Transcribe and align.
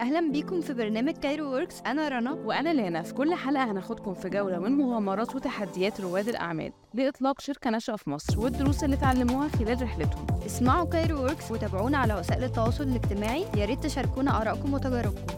أهلا 0.00 0.32
بيكم 0.32 0.60
في 0.60 0.74
برنامج 0.74 1.12
Cairo 1.12 1.50
Works 1.50 1.80
أنا 1.86 2.08
رنا. 2.08 2.32
وأنا 2.32 2.74
لانا 2.74 3.02
في 3.02 3.14
كل 3.14 3.34
حلقة 3.34 3.70
هناخدكم 3.70 4.14
في 4.14 4.28
جولة 4.28 4.58
من 4.58 4.72
مغامرات 4.72 5.34
وتحديات 5.34 6.00
رواد 6.00 6.28
الأعمال 6.28 6.72
لإطلاق 6.94 7.40
شركة 7.40 7.70
ناشئة 7.70 7.96
في 7.96 8.10
مصر 8.10 8.40
والدروس 8.40 8.84
اللي 8.84 8.96
اتعلموها 8.96 9.48
خلال 9.48 9.82
رحلتهم. 9.82 10.26
اسمعوا 10.46 10.88
Cairo 10.88 11.18
Works 11.18 11.50
وتابعونا 11.50 11.98
على 11.98 12.14
وسائل 12.14 12.44
التواصل 12.44 12.84
الاجتماعي. 12.84 13.44
يا 13.56 13.64
ريت 13.64 13.84
تشاركونا 13.84 14.42
آرائكم 14.42 14.74
وتجاربكم. 14.74 15.37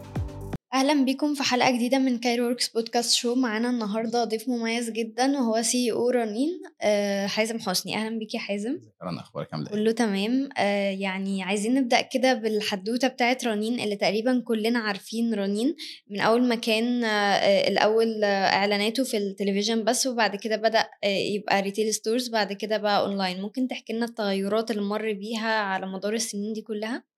أهلا 0.81 1.05
بيكم 1.05 1.35
في 1.35 1.43
حلقة 1.43 1.71
جديدة 1.71 1.99
من 1.99 2.19
Cairo 2.19 2.47
Works 2.47 2.69
podcast 2.69 3.15
show 3.15 3.35
معانا 3.35 3.71
النهارده 3.71 4.25
ضيف 4.25 4.49
مميز 4.49 4.91
جدا 4.91 5.39
وهو 5.39 5.63
CEO 5.63 6.11
رنين. 6.11 6.63
آه 6.83 7.27
حازم 7.27 7.59
حسني. 7.59 7.97
أهلا 7.97 8.19
بيك 8.19 8.35
يا 8.35 8.39
حازم. 8.41 8.81
رنا 9.03 9.21
أخبارك 9.21 9.49
عامله 9.55 9.67
إيه؟ 9.69 9.73
كله 9.75 9.93
تمام. 9.93 10.49
آه 10.59 10.91
يعني 10.91 11.43
عايزين 11.43 11.75
نبدأ 11.75 12.01
كده 12.01 12.35
بالحدوتة 12.35 13.09
بتاعت 13.09 13.45
رنين 13.45 13.81
اللي 13.81 13.97
تقريبا 13.97 14.43
كلنا 14.47 14.79
عارفين 14.79 15.35
رنين 15.35 15.75
من 16.11 16.21
أول 16.21 16.43
ما 16.49 16.55
كان 16.55 17.05
آه 17.05 17.69
الأول 17.69 18.25
آه 18.25 18.47
إعلاناته 18.47 19.05
في 19.05 19.17
التلفزيون 19.17 19.85
بس 19.85 20.07
وبعد 20.07 20.37
كده 20.37 20.57
بدأ 20.57 20.89
آه 21.05 21.07
يبقى 21.07 21.63
retail 21.63 21.95
stores 21.95 22.29
بعد 22.29 22.53
كده 22.53 22.77
بقى 22.79 23.01
اونلاين 23.01 23.41
ممكن 23.43 23.69
تحكي 23.69 23.93
لنا 23.93 24.05
التغيرات 24.05 24.71
اللي 24.71 24.83
مر 24.83 25.13
بيها 25.13 25.53
على 25.61 25.87
مدار 25.87 26.15
السنين 26.15 26.53
دي 26.53 26.63
كلها؟ 26.63 27.11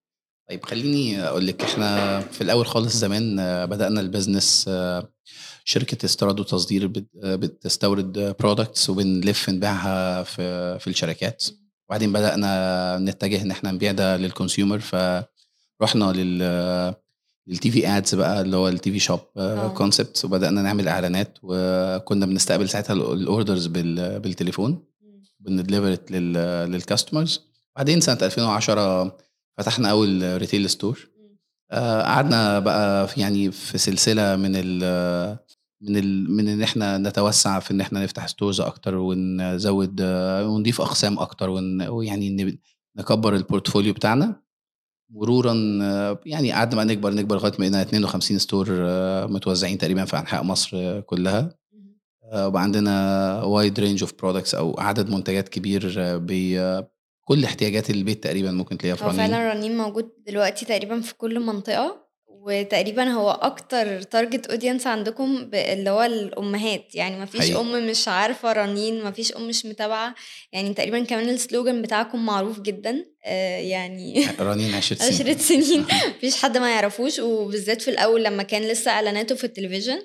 طيب 0.48 0.64
خليني 0.64 1.22
أقول 1.22 1.46
لك 1.46 1.62
إحنا 1.62 2.20
في 2.20 2.40
الأول 2.40 2.66
خالص 2.66 2.96
زمان 2.96 3.38
آه، 3.38 3.64
بدأنا 3.64 4.00
ال 4.00 4.07
business 4.07 4.64
آه، 4.68 5.08
شركة 5.64 6.04
استيراد 6.04 6.40
وتصدير 6.40 6.92
آه، 7.24 7.36
بتستورد 7.36 8.36
products 8.40 8.90
وبنلف 8.90 9.50
نبيعها 9.50 10.22
في 10.22 10.78
في 10.78 10.86
الشركات. 10.86 11.44
وبعدين 11.88 12.12
بدأنا 12.12 12.98
نتجه 12.98 13.42
إن 13.42 13.50
إحنا 13.50 13.70
نبيع 13.72 13.92
ده 13.92 14.16
لل 14.16 14.29
consumer 14.29 14.78
فرحنا 14.78 16.12
لل 16.12 16.38
لل 17.46 17.70
TV 17.70 17.88
ads 17.88 18.14
بقى 18.14 18.40
اللي 18.40 18.56
هو 18.56 18.68
ال 18.68 18.92
TV 18.92 18.98
shop. 18.98 19.20
concept 19.74 20.24
وبدأنا 20.24 20.62
نعمل 20.62 20.88
إعلانات 20.88 21.38
وكنا 21.42 22.26
بنستقبل 22.26 22.68
ساعتها 22.68 22.94
ال 22.94 23.04
orders 23.04 23.66
بالتليفون. 23.66 24.84
بن 25.40 25.56
deliver 25.56 26.10
لل 26.10 26.34
customers 26.34 27.40
بعدين 27.76 28.00
سنة 28.00 28.18
2010 28.22 29.16
فتحنا 29.58 29.90
أول 29.90 30.36
retail 30.38 30.70
store 30.70 31.08
آه، 31.70 32.02
قعدنا 32.02 32.58
بقى 32.58 33.08
في 33.08 33.20
يعني 33.20 33.50
في 33.50 33.78
سلسلة 33.78 34.36
من 34.36 34.52
ال 34.54 34.78
من 35.80 35.96
ال 35.96 36.30
من 36.36 36.48
إن 36.48 36.62
إحنا 36.62 36.98
نتوسع 36.98 37.58
في 37.58 37.70
إن 37.70 37.80
إحنا 37.80 38.02
نفتح 38.04 38.26
stores 38.26 38.60
أكتر 38.60 38.94
ونزود 38.96 40.00
آه، 40.00 40.46
ونضيف 40.48 40.80
أقسام 40.80 41.18
أكتر 41.18 41.50
ون- 41.50 41.82
ويعني 41.88 42.58
نكبر 42.96 43.36
ال 43.36 43.42
portfolio 43.42 43.92
بتاعنا. 43.92 44.42
مرورا 45.10 45.78
آه، 45.82 46.20
يعني 46.26 46.52
قعدنا 46.52 46.76
بقى 46.76 46.84
نكبر 46.84 47.14
نكبر 47.14 47.36
لغاية 47.36 47.52
ما 47.52 47.58
بقينا 47.58 47.82
52 47.82 48.38
store 48.38 48.66
متوزعين 49.28 49.78
تقريبا 49.78 50.04
في 50.04 50.18
أنحاء 50.18 50.42
مصر 50.44 51.00
كلها. 51.00 51.54
وبقى 52.34 52.62
عندنا 52.62 53.42
wide 53.42 53.80
range 53.80 54.02
of 54.02 54.12
products 54.18 54.54
أو 54.54 54.74
عدد 54.80 55.10
منتجات 55.10 55.48
كبير 55.48 55.82
بكل 57.22 57.44
احتياجات 57.44 57.90
البيت 57.90 58.24
تقريبا 58.24 58.50
ممكن 58.50 58.78
تلاقيها 58.78 58.96
في 58.96 59.04
هو 59.04 59.08
رنين 59.08 59.18
فعلا 59.18 59.52
رنين 59.52 59.76
موجود 59.76 60.10
دلوقتي 60.26 60.64
تقريبا 60.64 61.00
في 61.00 61.14
كل 61.14 61.40
منطقة 61.40 62.02
وتقريبا 62.44 63.04
هو 63.04 63.30
أكتر 63.30 64.02
target 64.02 64.46
audience 64.46 64.86
عندكم 64.86 65.50
اللي 65.54 65.90
هو 65.90 66.02
الأمهات. 66.02 66.94
يعني 66.94 67.20
مفيش 67.20 67.40
حقيقي. 67.40 67.60
أم 67.60 67.86
مش 67.86 68.08
عارفة 68.08 68.52
رنين 68.52 69.04
مفيش 69.04 69.32
أم 69.32 69.48
مش 69.48 69.66
متابعة. 69.66 70.14
يعني 70.52 70.74
تقريبا 70.74 71.04
كمان 71.04 71.28
ال 71.28 71.36
slogan 71.36 71.82
بتاعكم 71.82 72.26
معروف 72.26 72.60
جدا. 72.60 73.04
آه 73.24 73.58
يعني 73.58 74.26
رنين 74.40 74.74
10 74.74 74.96
سنين. 74.96 75.12
عشرة 75.12 75.36
سنين. 75.42 75.86
مفيش 76.16 76.42
حد 76.42 76.58
ما 76.58 76.70
يعرفوش. 76.70 77.18
وبالذات 77.18 77.82
في 77.82 77.90
الأول 77.90 78.24
لما 78.24 78.42
كان 78.42 78.62
لسه 78.62 78.90
إعلاناته 78.90 79.34
في 79.34 79.44
التلفزيون. 79.44 79.98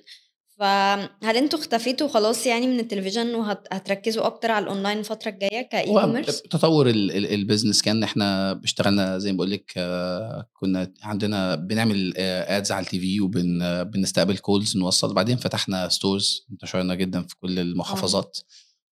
فهل 0.59 1.37
أنتوا 1.37 1.59
اختفيتوا 1.59 2.07
خلاص 2.07 2.45
يعني 2.47 2.67
من 2.67 2.79
التلفزيون 2.79 3.35
وهتركزوا 3.35 4.25
أكتر 4.25 4.51
على 4.51 4.63
الأونلاين 4.63 4.97
الفترة 4.99 5.29
الجاية 5.31 5.69
ك 5.69 5.85
e-commerce 5.85 6.41
تطور 6.41 6.89
ال- 6.89 7.11
ال- 7.11 7.33
ال 7.33 7.39
business 7.39 7.81
كان 7.81 8.03
إحنا 8.03 8.59
اشتغلنا 8.63 9.17
زي 9.17 9.31
ما 9.31 9.37
بقول 9.37 9.51
لك 9.51 9.73
آه، 9.77 10.49
كنا 10.53 10.93
عندنا 11.03 11.55
بنعمل 11.55 12.13
ads 12.17 12.71
على 12.71 12.83
ال 12.85 12.99
TV 12.99 13.21
وبنستقبل 13.21 14.37
calls 14.37 14.77
نوصل. 14.77 15.13
بعدين 15.13 15.37
فتحنا 15.37 15.89
stores 15.89 16.45
انتشرنا 16.51 16.95
جدا 16.95 17.21
في 17.21 17.35
كل 17.35 17.59
المحافظات. 17.59 18.39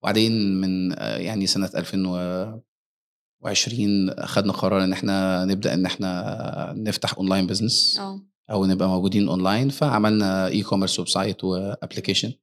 وبعدين 0.04 0.62
من 0.62 1.00
آه، 1.00 1.18
يعني 1.18 1.48
سنة 1.48 1.70
2020 1.76 4.10
اخذنا 4.10 4.54
قرار 4.54 4.84
إن 4.84 4.94
إحنا 4.94 5.46
نبدأ 5.46 5.74
إن 5.74 5.86
إحنا 5.86 6.74
نفتح 6.78 7.18
online 7.18 7.48
business 7.48 7.98
آه. 8.00 8.22
أو 8.52 8.66
نبقى 8.66 8.88
موجودين 8.90 9.28
اونلاين 9.30 9.70
فعملنا 9.70 10.48
e-commerce 10.48 11.00
website 11.00 11.44
و 11.44 11.51
application 11.51 12.34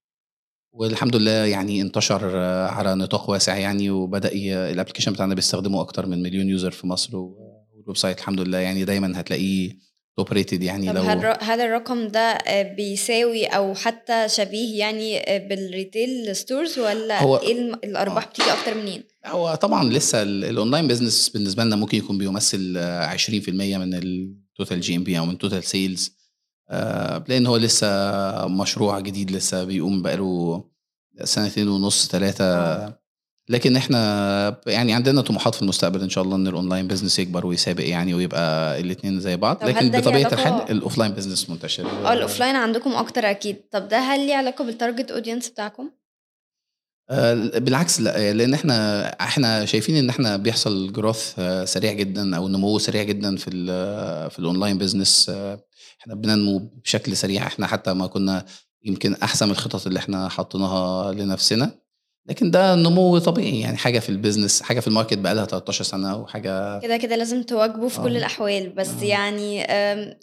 والحمد 0.72 1.16
لله 1.16 1.30
يعني 1.30 1.80
انتشر 1.82 2.36
على 2.68 2.94
نطاق 2.94 3.30
واسع 3.30 3.56
يعني 3.56 3.90
وبدأ 3.90 4.30
ال 4.70 4.74
application 4.74 5.12
بتاعنا 5.12 5.34
بيستخدمه 5.34 5.80
أكتر 5.80 6.06
من 6.06 6.22
مليون 6.22 6.48
user 6.48 6.70
في 6.70 6.86
مصر 6.86 7.16
وال 7.16 7.96
website 7.96 8.18
الحمد 8.18 8.40
لله 8.40 8.58
يعني 8.58 8.84
دايما 8.84 9.20
هتلاقيه 9.20 9.92
top 10.16 10.32
rated 10.32 10.62
يعني 10.62 10.88
طب 10.88 10.96
لو 10.96 11.02
هل 11.40 11.60
الرقم 11.60 12.08
ده 12.08 12.38
بيساوي 12.76 13.44
أو 13.46 13.74
حتى 13.74 14.28
شبيه 14.28 14.78
يعني 14.78 15.22
بال 15.48 15.70
retail 15.70 16.36
stores 16.36 16.78
ولا 16.78 17.22
هو- 17.22 17.36
إيه 17.36 17.72
الأرباح 17.84 18.24
آه. 18.24 18.28
بتيجي 18.28 18.48
أكتر 18.52 18.74
منين؟ 18.74 19.02
هو 19.26 19.54
طبعا 19.54 19.84
لسه 19.84 20.22
ال- 20.22 20.44
ال 20.44 20.50
online 20.50 20.88
business 20.88 21.28
بالنسبة 21.28 21.64
لنا 21.64 21.76
ممكن 21.76 21.98
يكون 21.98 22.18
بيمثل 22.18 22.74
آه، 22.76 23.06
20% 23.06 23.78
من 23.78 23.94
ال 24.62 24.65
total 24.65 24.80
GMV 24.80 25.18
أو 25.18 25.26
من 25.26 25.38
total 25.38 25.64
sales 25.64 26.16
لأن 27.28 27.46
هو 27.46 27.56
لسه 27.56 27.88
مشروع 28.46 29.00
جديد 29.00 29.30
لسه 29.30 29.64
بيقوم 29.64 30.02
بقاله 30.02 30.64
سنتين 31.24 31.68
ونص 31.68 32.08
ثلاثة 32.08 32.44
آه. 32.44 32.98
لكن 33.48 33.76
إحنا 33.76 34.60
يعني 34.66 34.92
عندنا 34.94 35.20
طموحات 35.20 35.54
في 35.54 35.62
المستقبل 35.62 36.00
إن 36.02 36.08
شاء 36.08 36.24
الله 36.24 36.36
إن 36.36 36.46
ال 36.46 36.52
online 36.52 36.88
business 36.88 37.18
يكبر 37.18 37.46
ويسابق 37.46 37.84
يعني 37.84 38.14
ويبقى 38.14 38.80
الاثنين 38.80 39.20
زي 39.20 39.36
بعض. 39.36 39.64
لكن 39.64 39.90
بطبيعة 39.90 40.32
الحال 40.32 40.70
ال 40.70 40.75
offline 40.75 41.12
business 41.12 41.50
منتشر. 41.50 41.86
آه 41.86 42.12
ال 42.12 42.18
offline 42.18 42.56
عندكم 42.56 42.92
أكتر 42.92 43.30
أكيد. 43.30 43.56
طب 43.70 43.88
ده 43.88 43.98
هل 43.98 44.26
ليه 44.26 44.34
علاقة 44.34 44.64
بال 44.64 44.76
target 44.76 45.10
audience 45.10 45.48
بتاعكم؟ 45.48 45.90
آه، 47.10 47.34
بالعكس 47.58 48.00
لا 48.00 48.32
لأن 48.32 48.54
إحنا 48.54 49.06
إحنا 49.08 49.64
شايفين 49.64 49.96
إن 49.96 50.08
إحنا 50.08 50.36
بيحصل 50.36 50.92
growth 50.92 51.34
سريع 51.64 51.92
جدا 51.92 52.36
أو 52.36 52.48
نمو 52.48 52.78
سريع 52.78 53.02
جدا 53.02 53.36
في 53.36 53.50
ال 53.50 54.30
في 54.30 54.38
ال 54.38 54.44
online 54.44 54.78
business 54.78 55.28
آه، 55.30 55.64
إحنا 56.00 56.14
بننمو 56.14 56.58
بشكل 56.84 57.16
سريع. 57.16 57.46
إحنا 57.46 57.66
حتى 57.66 57.92
ما 57.94 58.06
كنا 58.06 58.44
يمكن 58.84 59.14
أحسن 59.14 59.50
الخطط 59.50 59.86
اللي 59.86 59.98
إحنا 59.98 60.28
حطيناها 60.28 61.12
لنفسنا. 61.12 61.81
لكن 62.26 62.50
ده 62.50 62.74
نمو 62.74 63.18
طبيعي 63.18 63.60
يعني 63.60 63.76
حاجة 63.76 63.98
في 63.98 64.08
ال 64.08 64.14
business 64.14 64.62
حاجة 64.62 64.80
في 64.80 64.88
ال 64.88 64.92
market 64.92 65.18
بقى 65.18 65.34
لها 65.34 65.44
13 65.44 65.84
سنة 65.84 66.16
وحاجة 66.16 66.80
كده 66.80 66.96
كده 66.96 67.16
لازم 67.16 67.42
تواكبوا 67.42 67.88
في 67.88 68.00
كل 68.00 68.14
آه. 68.14 68.18
الأحوال 68.18 68.68
بس 68.70 68.88
آه. 69.02 69.04
يعني 69.04 69.62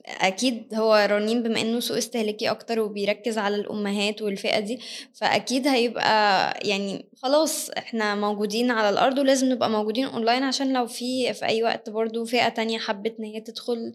أكيد 0.08 0.74
هو 0.74 1.08
رنين 1.12 1.44
بما 1.44 1.62
إنه 1.62 1.80
سوق 1.80 1.98
استهلاكي 1.98 2.50
أكتر 2.52 2.80
وبيركز 2.80 3.38
على 3.38 3.56
الأمهات 3.56 4.22
والفئة 4.22 4.60
دي 4.60 4.80
فأكيد 5.14 5.68
هيبقى 5.68 6.54
يعني 6.64 7.10
خلاص 7.18 7.70
إحنا 7.70 8.16
موجودين 8.16 8.72
على 8.72 8.90
الأرض 8.90 9.18
ولازم 9.18 9.50
نبقى 9.50 9.70
موجودين 9.70 10.06
اونلاين 10.06 10.44
عشان 10.44 10.74
لو 10.74 10.88
في 10.88 11.34
في 11.34 11.46
أي 11.46 11.64
وقت 11.64 11.90
برضو 11.90 12.26
فئة 12.26 12.50
تانية 12.50 12.78
حبت 12.78 13.16
إن 13.20 13.26
هي 13.26 13.42
تدخل 13.42 13.94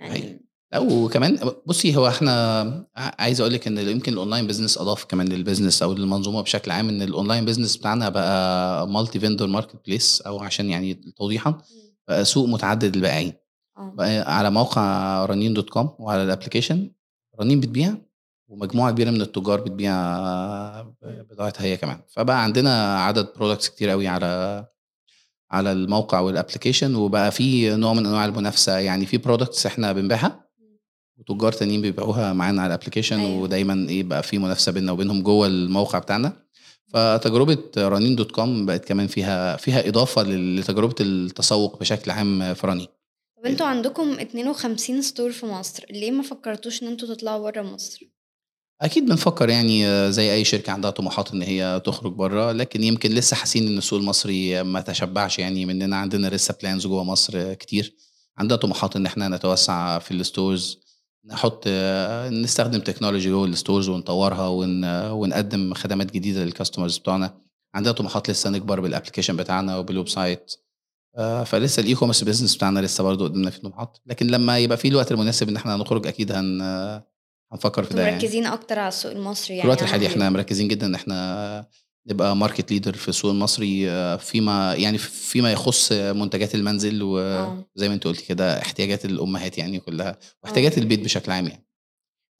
يعني. 0.00 0.40
لا 0.72 0.78
وكمان 0.78 1.38
بصي 1.66 1.96
هو 1.96 2.08
إحنا 2.08 2.86
عايز 2.96 3.40
أقول 3.40 3.52
لك 3.52 3.66
إن 3.66 3.78
يمكن 3.78 4.12
ال 4.12 4.17
online 4.17 4.46
business 4.46 4.78
أضاف 4.78 5.04
كمان 5.04 5.28
لل 5.28 5.39
business 5.39 5.82
أو 5.82 5.92
للمنظومة 5.92 6.42
بشكل 6.42 6.70
عام 6.70 6.88
إن 6.88 7.02
ال 7.02 7.08
online 7.08 7.44
business 7.44 7.76
بتاعنا 7.76 8.08
بقى 8.08 8.88
multi-vendor 8.88 9.48
marketplace 9.48 10.20
أو 10.20 10.40
عشان 10.40 10.70
يعني 10.70 10.94
توضيحا 10.94 11.58
بقى 12.08 12.24
سوق 12.24 12.48
متعدد 12.48 12.94
البائعين. 12.96 13.32
آه. 13.78 13.92
بقى 13.96 14.38
على 14.38 14.50
موقع 14.50 15.24
رنين 15.24 15.54
dot 15.54 15.70
com 15.70 15.90
وعلى 15.98 16.22
ال 16.22 16.28
application 16.28 16.90
رنين 17.40 17.60
بتبيع 17.60 17.94
ومجموعة 18.48 18.90
كبيرة 18.92 19.10
من 19.10 19.20
التجار 19.20 19.60
بتبيع 19.60 19.92
بضاعتها 21.02 21.64
هي 21.64 21.76
كمان. 21.76 22.00
فبقى 22.16 22.42
عندنا 22.44 22.98
عدد 23.04 23.28
products 23.36 23.68
كتير 23.68 23.88
قوي 23.90 24.08
على 24.08 24.66
على 25.50 25.72
الموقع 25.72 26.20
وال 26.20 26.31
application 26.31 26.94
وبقى 26.94 27.30
في 27.30 27.76
نوع 27.76 27.92
من 27.92 28.06
أنواع 28.06 28.24
المنافسة. 28.24 28.78
يعني 28.78 29.06
في 29.06 29.16
products 29.18 29.66
إحنا 29.66 29.92
بنبيعها 29.92 30.41
وتجار 31.18 31.52
تانيين 31.52 31.82
بيبيعوها 31.82 32.32
معانا 32.32 32.62
على 32.62 32.74
ال 32.74 32.78
application 32.78 33.18
أيوة. 33.20 33.42
ودايما 33.42 33.88
إيه 33.88 34.02
بقى 34.02 34.22
في 34.22 34.38
منافسة 34.38 34.72
بيننا 34.72 34.92
وبينهم 34.92 35.22
جوه 35.22 35.46
الموقع 35.46 35.98
بتاعنا 35.98 36.32
فتجربة 36.88 37.58
رنين 37.78 38.16
dot 38.16 38.30
com 38.32 38.66
بقت 38.66 38.84
كمان 38.84 39.06
فيها 39.06 39.56
فيها 39.56 39.88
إضافة 39.88 40.22
لتجربة 40.22 40.94
التسوق 41.00 41.80
بشكل 41.80 42.10
عام 42.10 42.54
في 42.54 42.66
رنين 42.66 42.86
طب 43.36 43.46
أنتوا 43.46 43.66
عندكم 43.66 44.12
52 44.12 45.02
store 45.02 45.32
في 45.32 45.46
مصر 45.46 45.84
ليه 45.90 46.10
ما 46.10 46.22
فكرتوش 46.22 46.82
إن 46.82 46.88
أنتوا 46.88 47.14
تطلعوا 47.14 47.50
بره 47.50 47.62
مصر؟ 47.62 48.00
أكيد 48.82 49.06
بنفكر 49.06 49.48
يعني 49.48 49.86
آه، 49.86 50.10
زي 50.10 50.32
أي 50.32 50.44
شركة 50.44 50.72
عندها 50.72 50.90
طموحات 50.90 51.32
إن 51.32 51.42
هي 51.42 51.82
تخرج 51.84 52.12
بره 52.12 52.52
لكن 52.52 52.82
يمكن 52.82 53.10
لسه 53.10 53.36
حاسين 53.36 53.66
إن 53.66 53.78
السوق 53.78 53.98
المصري 53.98 54.62
ما 54.62 54.80
تشبعش 54.80 55.38
يعني 55.38 55.66
مننا 55.66 55.96
عندنا 55.96 56.26
لسه 56.26 56.54
plans 56.62 56.86
جوه 56.86 57.04
مصر 57.04 57.54
كتير 57.54 57.96
عندنا 58.38 58.56
طموحات 58.56 58.96
إن 58.96 59.06
إحنا 59.06 59.28
نتوسع 59.28 59.98
في 59.98 60.10
ال 60.10 60.20
stores 60.20 60.81
نحط 61.26 61.68
نستخدم 62.30 62.80
technology 62.80 63.30
جوه 63.30 63.46
ال 63.46 63.52
stores 63.52 63.88
ونطورها 63.88 64.48
ون 64.48 64.84
ونقدم 65.10 65.74
خدمات 65.74 66.12
جديدة 66.12 66.44
لل 66.44 66.54
customers 66.54 66.98
بتوعنا. 66.98 67.34
عندنا 67.74 67.92
طموحات 67.92 68.30
لسه 68.30 68.50
نكبر 68.50 68.80
بال 68.80 68.89
application 68.89 69.36
بتاعنا 69.36 69.76
وبال 69.76 70.08
website 70.08 70.54
آه، 71.18 71.44
فلسه 71.44 71.80
ال 71.80 71.94
e-commerce 71.94 72.24
business 72.24 72.56
بتاعنا 72.56 72.80
لسه 72.80 73.04
برضه 73.04 73.24
قدامنا 73.24 73.50
في 73.50 73.60
طموحات. 73.60 73.98
لكن 74.06 74.26
لما 74.26 74.58
يبقى 74.58 74.76
في 74.76 74.88
الوقت 74.88 75.12
المناسب 75.12 75.48
إن 75.48 75.56
إحنا 75.56 75.76
نخرج 75.76 76.06
أكيد 76.06 76.32
هن 76.32 76.62
هنفكر 77.52 77.84
في 77.84 77.94
ده 77.94 78.02
يعني. 78.02 78.16
مركزين 78.16 78.46
أكتر 78.46 78.78
على 78.78 78.88
السوق 78.88 79.12
المصري 79.12 79.46
في 79.46 79.52
يعني 79.52 79.64
الوقت 79.64 79.82
الحالي 79.82 80.06
إحنا؟ 80.06 80.30
مركزين 80.30 80.68
جدا 80.68 80.86
إن 80.86 80.94
إحنا 80.94 81.66
نبقى 82.06 82.36
market 82.36 82.72
leader 82.72 82.94
في 82.94 83.08
السوق 83.08 83.30
المصري 83.30 83.90
آه، 83.90 84.16
فيما 84.16 84.74
يعني 84.74 84.98
فيما 84.98 85.52
يخص 85.52 85.92
منتجات 85.92 86.54
المنزل 86.54 87.02
آه. 87.02 87.64
وزي 87.76 87.88
ما 87.88 87.94
انت 87.94 88.04
قلت 88.04 88.20
كده 88.20 88.58
احتياجات 88.58 89.04
الأمهات 89.04 89.58
يعني 89.58 89.80
كلها 89.80 90.18
واحتياجات 90.42 90.78
آه. 90.78 90.82
البيت 90.82 91.00
بشكل 91.00 91.32
عام 91.32 91.46
يعني 91.46 91.66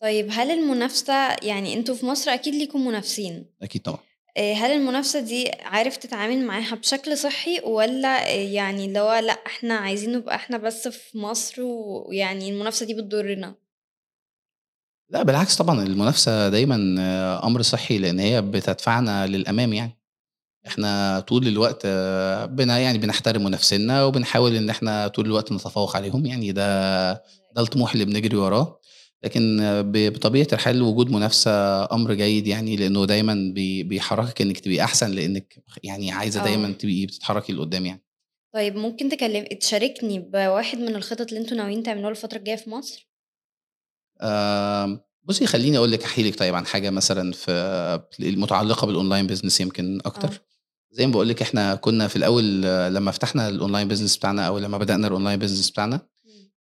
طيب 0.03 0.29
هل 0.31 0.50
المنافسة 0.50 1.37
يعني 1.43 1.75
أنتوا 1.75 1.94
في 1.94 2.06
مصر 2.06 2.31
أكيد 2.31 2.55
ليكم 2.55 2.87
منافسين 2.87 3.47
أكيد 3.62 3.82
طبعا 3.82 3.99
آه، 4.37 4.53
هل 4.53 4.70
المنافسة 4.70 5.20
دي 5.20 5.50
عارف 5.62 5.97
تتعامل 5.97 6.47
معاها 6.47 6.75
بشكل 6.75 7.19
صحي 7.19 7.61
ولا 7.64 8.29
آه، 8.29 8.31
يعني 8.31 8.85
اللي 8.85 8.99
هو 8.99 9.14
لأ 9.14 9.32
إحنا 9.32 9.75
عايزين 9.75 10.12
نبقى 10.12 10.35
إحنا 10.35 10.59
بس 10.59 10.88
في 10.88 11.19
مصر 11.19 11.62
ويعني 11.62 12.50
المنافسة 12.50 12.87
دي 12.87 12.94
بتضرنا 12.94 13.55
لا 15.12 15.23
بالعكس 15.23 15.56
طبعا 15.56 15.82
المنافسة 15.82 16.49
دايما 16.49 16.97
آه، 17.00 17.47
أمر 17.47 17.62
صحي 17.62 17.99
لأن 17.99 18.19
هي 18.19 18.43
بتدفعنا 18.43 19.26
للأمام 19.26 19.73
يعني. 19.73 19.99
إحنا 20.67 21.20
طول 21.20 21.47
الوقت 21.49 21.82
آه، 21.85 22.47
بنا 22.47 22.79
يعني 22.79 22.99
بنحترم 22.99 23.44
منافسينا 23.44 24.05
وبنحاول 24.05 24.56
إن 24.56 24.70
إحنا 24.70 25.09
طول 25.09 25.26
الوقت 25.26 25.53
نتفوق 25.53 25.97
عليهم 25.97 26.26
يعني. 26.26 26.53
ده 26.53 27.12
ده 27.56 27.62
الطموح 27.62 27.93
اللي 27.93 28.05
بنجري 28.05 28.37
وراه. 28.37 28.79
لكن 29.25 29.61
آه، 29.61 29.82
بطبيعة 29.87 30.47
الحال 30.53 30.82
وجود 30.82 31.11
منافسة 31.11 31.50
أمر 31.93 32.14
جيد 32.14 32.47
يعني 32.47 32.76
لأنه 32.76 33.05
دايما 33.06 33.53
بي- 33.55 33.82
بيحركك 33.82 34.41
إنك 34.43 34.59
تبقي 34.61 34.85
أحسن 34.85 35.11
لأنك 35.11 35.64
يعني 35.82 36.11
عايزة. 36.12 36.44
دايما 36.44 36.73
تبقي 36.73 37.06
بتتحركي 37.06 37.53
لقدام 37.53 37.87
يعني. 37.87 38.05
طيب 38.55 38.76
ممكن 38.76 39.09
تكلم 39.09 39.44
تشاركني 39.61 40.19
بواحد 40.19 40.79
من 40.79 40.97
الخطط 40.97 41.29
اللي 41.29 41.41
أنتوا 41.41 41.56
ناويين 41.56 41.82
تعملوها 41.82 42.11
الفترة 42.11 42.38
الجاية 42.38 42.56
في 42.56 42.70
مصر؟ 42.70 43.12
بصي 45.24 45.46
خليني 45.46 45.78
أقول 45.78 45.92
لك 45.92 46.04
أحكي 46.04 46.22
لك 46.22 46.38
طيب 46.38 46.54
عن 46.54 46.66
حاجة 46.66 46.90
مثلا 46.90 47.32
في 47.32 47.50
المتعلقة 48.20 48.86
بال 48.87 48.96
online 48.96 49.26
business 49.26 49.60
يمكن 49.60 50.00
أكتر. 50.04 50.28
آه. 50.28 50.52
زي 50.92 51.06
ما 51.06 51.12
بقول 51.12 51.28
لك 51.28 51.42
إحنا 51.42 51.74
كنا 51.74 52.08
في 52.08 52.16
الأول 52.16 52.62
آه، 52.64 52.88
لما 52.88 53.10
فتحنا 53.10 53.48
ال 53.49 53.54
online 53.54 53.88
business 53.88 54.16
بتاعنا 54.16 54.46
أو 54.46 54.58
لما 54.58 54.78
بدأنا 54.78 55.06
ال 55.06 55.11
online 55.11 55.38
business 55.38 55.70
بتاعنا 55.70 56.00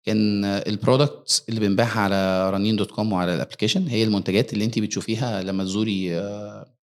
كان 0.03 0.45
ال 0.45 0.58
product 0.58 1.43
اللي 1.49 1.59
بنبيعها 1.59 1.99
على 1.99 2.49
رنين 2.49 2.75
dot 2.75 2.91
com 2.91 3.13
وعلى 3.13 3.35
ال 3.35 3.40
application 3.40 3.87
هي 3.87 4.03
المنتجات 4.03 4.53
اللي 4.53 4.65
انت 4.65 4.79
بتشوفيها 4.79 5.43
لما 5.43 5.63
تزوري 5.63 6.19
آه، 6.19 6.73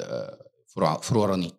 آه، 0.00 0.38
فروع 0.66 1.00
فروع 1.00 1.26
رنين 1.26 1.50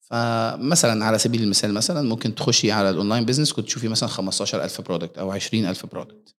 فمثلا 0.00 1.04
على 1.04 1.18
سبيل 1.18 1.42
المثال 1.42 1.74
مثلا 1.74 2.08
ممكن 2.08 2.34
تخشي 2.34 2.72
على 2.72 2.90
ال 2.90 2.95
online 2.95 3.24
business 3.24 3.52
كنت 3.52 3.66
تشوفي 3.66 3.88
مثلا 3.88 4.08
15000 4.08 4.80
product 4.80 5.18
أو 5.18 5.32
20000 5.32 5.86
product 5.86 6.34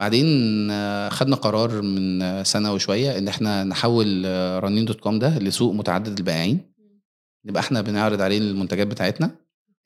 بعدين 0.00 0.26
آه، 0.70 1.08
خدنا 1.08 1.36
قرار 1.36 1.82
من 1.82 2.22
آه، 2.22 2.42
سنة 2.42 2.72
وشوية 2.72 3.18
إن 3.18 3.28
إحنا 3.28 3.64
نحول 3.64 4.24
رنين 4.64 4.84
dot 4.84 5.00
com 5.00 5.18
ده 5.18 5.38
لسوق 5.38 5.74
متعدد 5.74 6.18
البائعين. 6.18 6.60
نبقى 7.46 7.60
إحنا 7.60 7.80
بنعرض 7.80 8.20
عليه 8.20 8.38
المنتجات 8.38 8.86
بتاعتنا. 8.86 9.30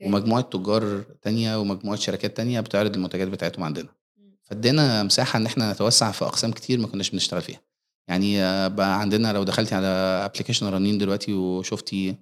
ومجموعة 0.06 0.42
تجار 0.42 1.04
تانية 1.22 1.60
ومجموعة 1.60 1.96
شركات 1.96 2.36
تانية 2.36 2.60
بتعرض 2.60 2.94
المنتجات 2.94 3.28
بتاعتهم 3.28 3.64
عندنا. 3.64 3.88
فادينا 4.42 5.02
مساحة 5.02 5.36
إن 5.36 5.46
إحنا 5.46 5.72
نتوسع 5.72 6.10
في 6.10 6.24
أقسام 6.24 6.52
كتير 6.52 6.78
ما 6.78 6.86
كناش 6.86 7.10
بنشتغل 7.10 7.42
فيها. 7.42 7.60
يعني 8.08 8.42
آه، 8.42 8.68
بقى 8.68 9.00
عندنا 9.00 9.32
لو 9.32 9.44
دخلتي 9.44 9.74
على 9.74 9.86
application 10.24 10.66
رنين 10.66 10.98
دلوقتي 10.98 11.32
وشفتي 11.32 12.16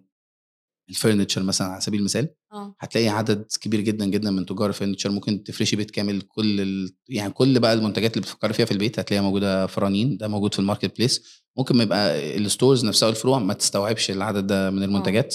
ال 0.94 0.99
furniture 0.99 1.38
مثلا 1.39 1.69
على 1.69 1.81
سبيل 1.81 2.00
المثال 2.00 2.29
آه. 2.53 2.75
هتلاقي 2.81 3.09
عدد 3.09 3.47
كبير 3.61 3.81
جدا 3.81 4.06
جدا 4.06 4.31
من 4.31 4.47
تجار 4.47 4.73
ال 4.73 4.76
furniture 4.76 5.06
ممكن 5.06 5.44
تفرشي 5.44 5.77
بيت 5.77 5.91
كامل 5.91 6.23
كل 6.23 6.61
ال... 6.61 6.94
يعني 7.09 7.33
كل 7.33 7.61
بقى 7.61 7.73
المنتجات 7.73 8.12
اللي 8.17 8.23
بتفكري 8.23 8.53
فيها 8.53 8.67
في 8.67 8.73
البيت 8.73 8.99
هتلاقيها 8.99 9.23
موجودة 9.23 9.67
في 9.67 9.81
رنين 9.81 10.17
ده 10.17 10.29
موجود 10.29 10.53
في 10.55 10.59
ال 10.61 10.97
marketplace. 10.99 11.43
ممكن 11.56 11.77
ما 11.77 11.83
يبقى 11.83 12.37
ال 12.37 12.43
stores 12.43 12.85
نفسها 12.85 13.06
والفروع 13.06 13.39
ما 13.39 13.55
تستوعبش 13.55 14.11
العدد 14.11 14.47
ده 14.47 14.71
من 14.71 14.83
المنتجات. 14.83 15.35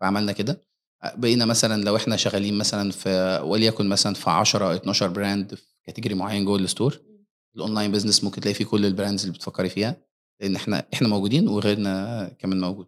فعملنا 0.00 0.32
كده. 0.32 0.62
بقينا 1.16 1.44
مثلا 1.44 1.84
لو 1.84 1.96
إحنا 1.96 2.16
شغالين 2.16 2.58
مثلا 2.58 2.90
في 2.90 3.40
وليكن 3.44 3.88
مثلا 3.88 4.14
في 4.14 4.30
10 4.30 4.74
12 4.76 5.08
brand 5.08 5.54
في 5.54 5.62
category 5.86 6.14
معين 6.14 6.44
جوه 6.44 6.58
ال 6.58 6.65
store 6.65 7.00
ال 7.56 7.61
online 7.61 7.92
business 7.92 8.24
ممكن 8.24 8.40
تلاقي 8.40 8.54
فيه 8.54 8.64
كل 8.64 8.86
ال 8.86 8.91
brands 8.91 9.22
اللي 9.24 9.34
بتفكري 9.34 9.68
فيها 9.68 9.96
لأن 10.40 10.56
إحنا 10.56 10.86
إحنا 10.94 11.08
موجودين 11.08 11.48
وغيرنا 11.48 12.28
كمان 12.38 12.60
موجود. 12.60 12.86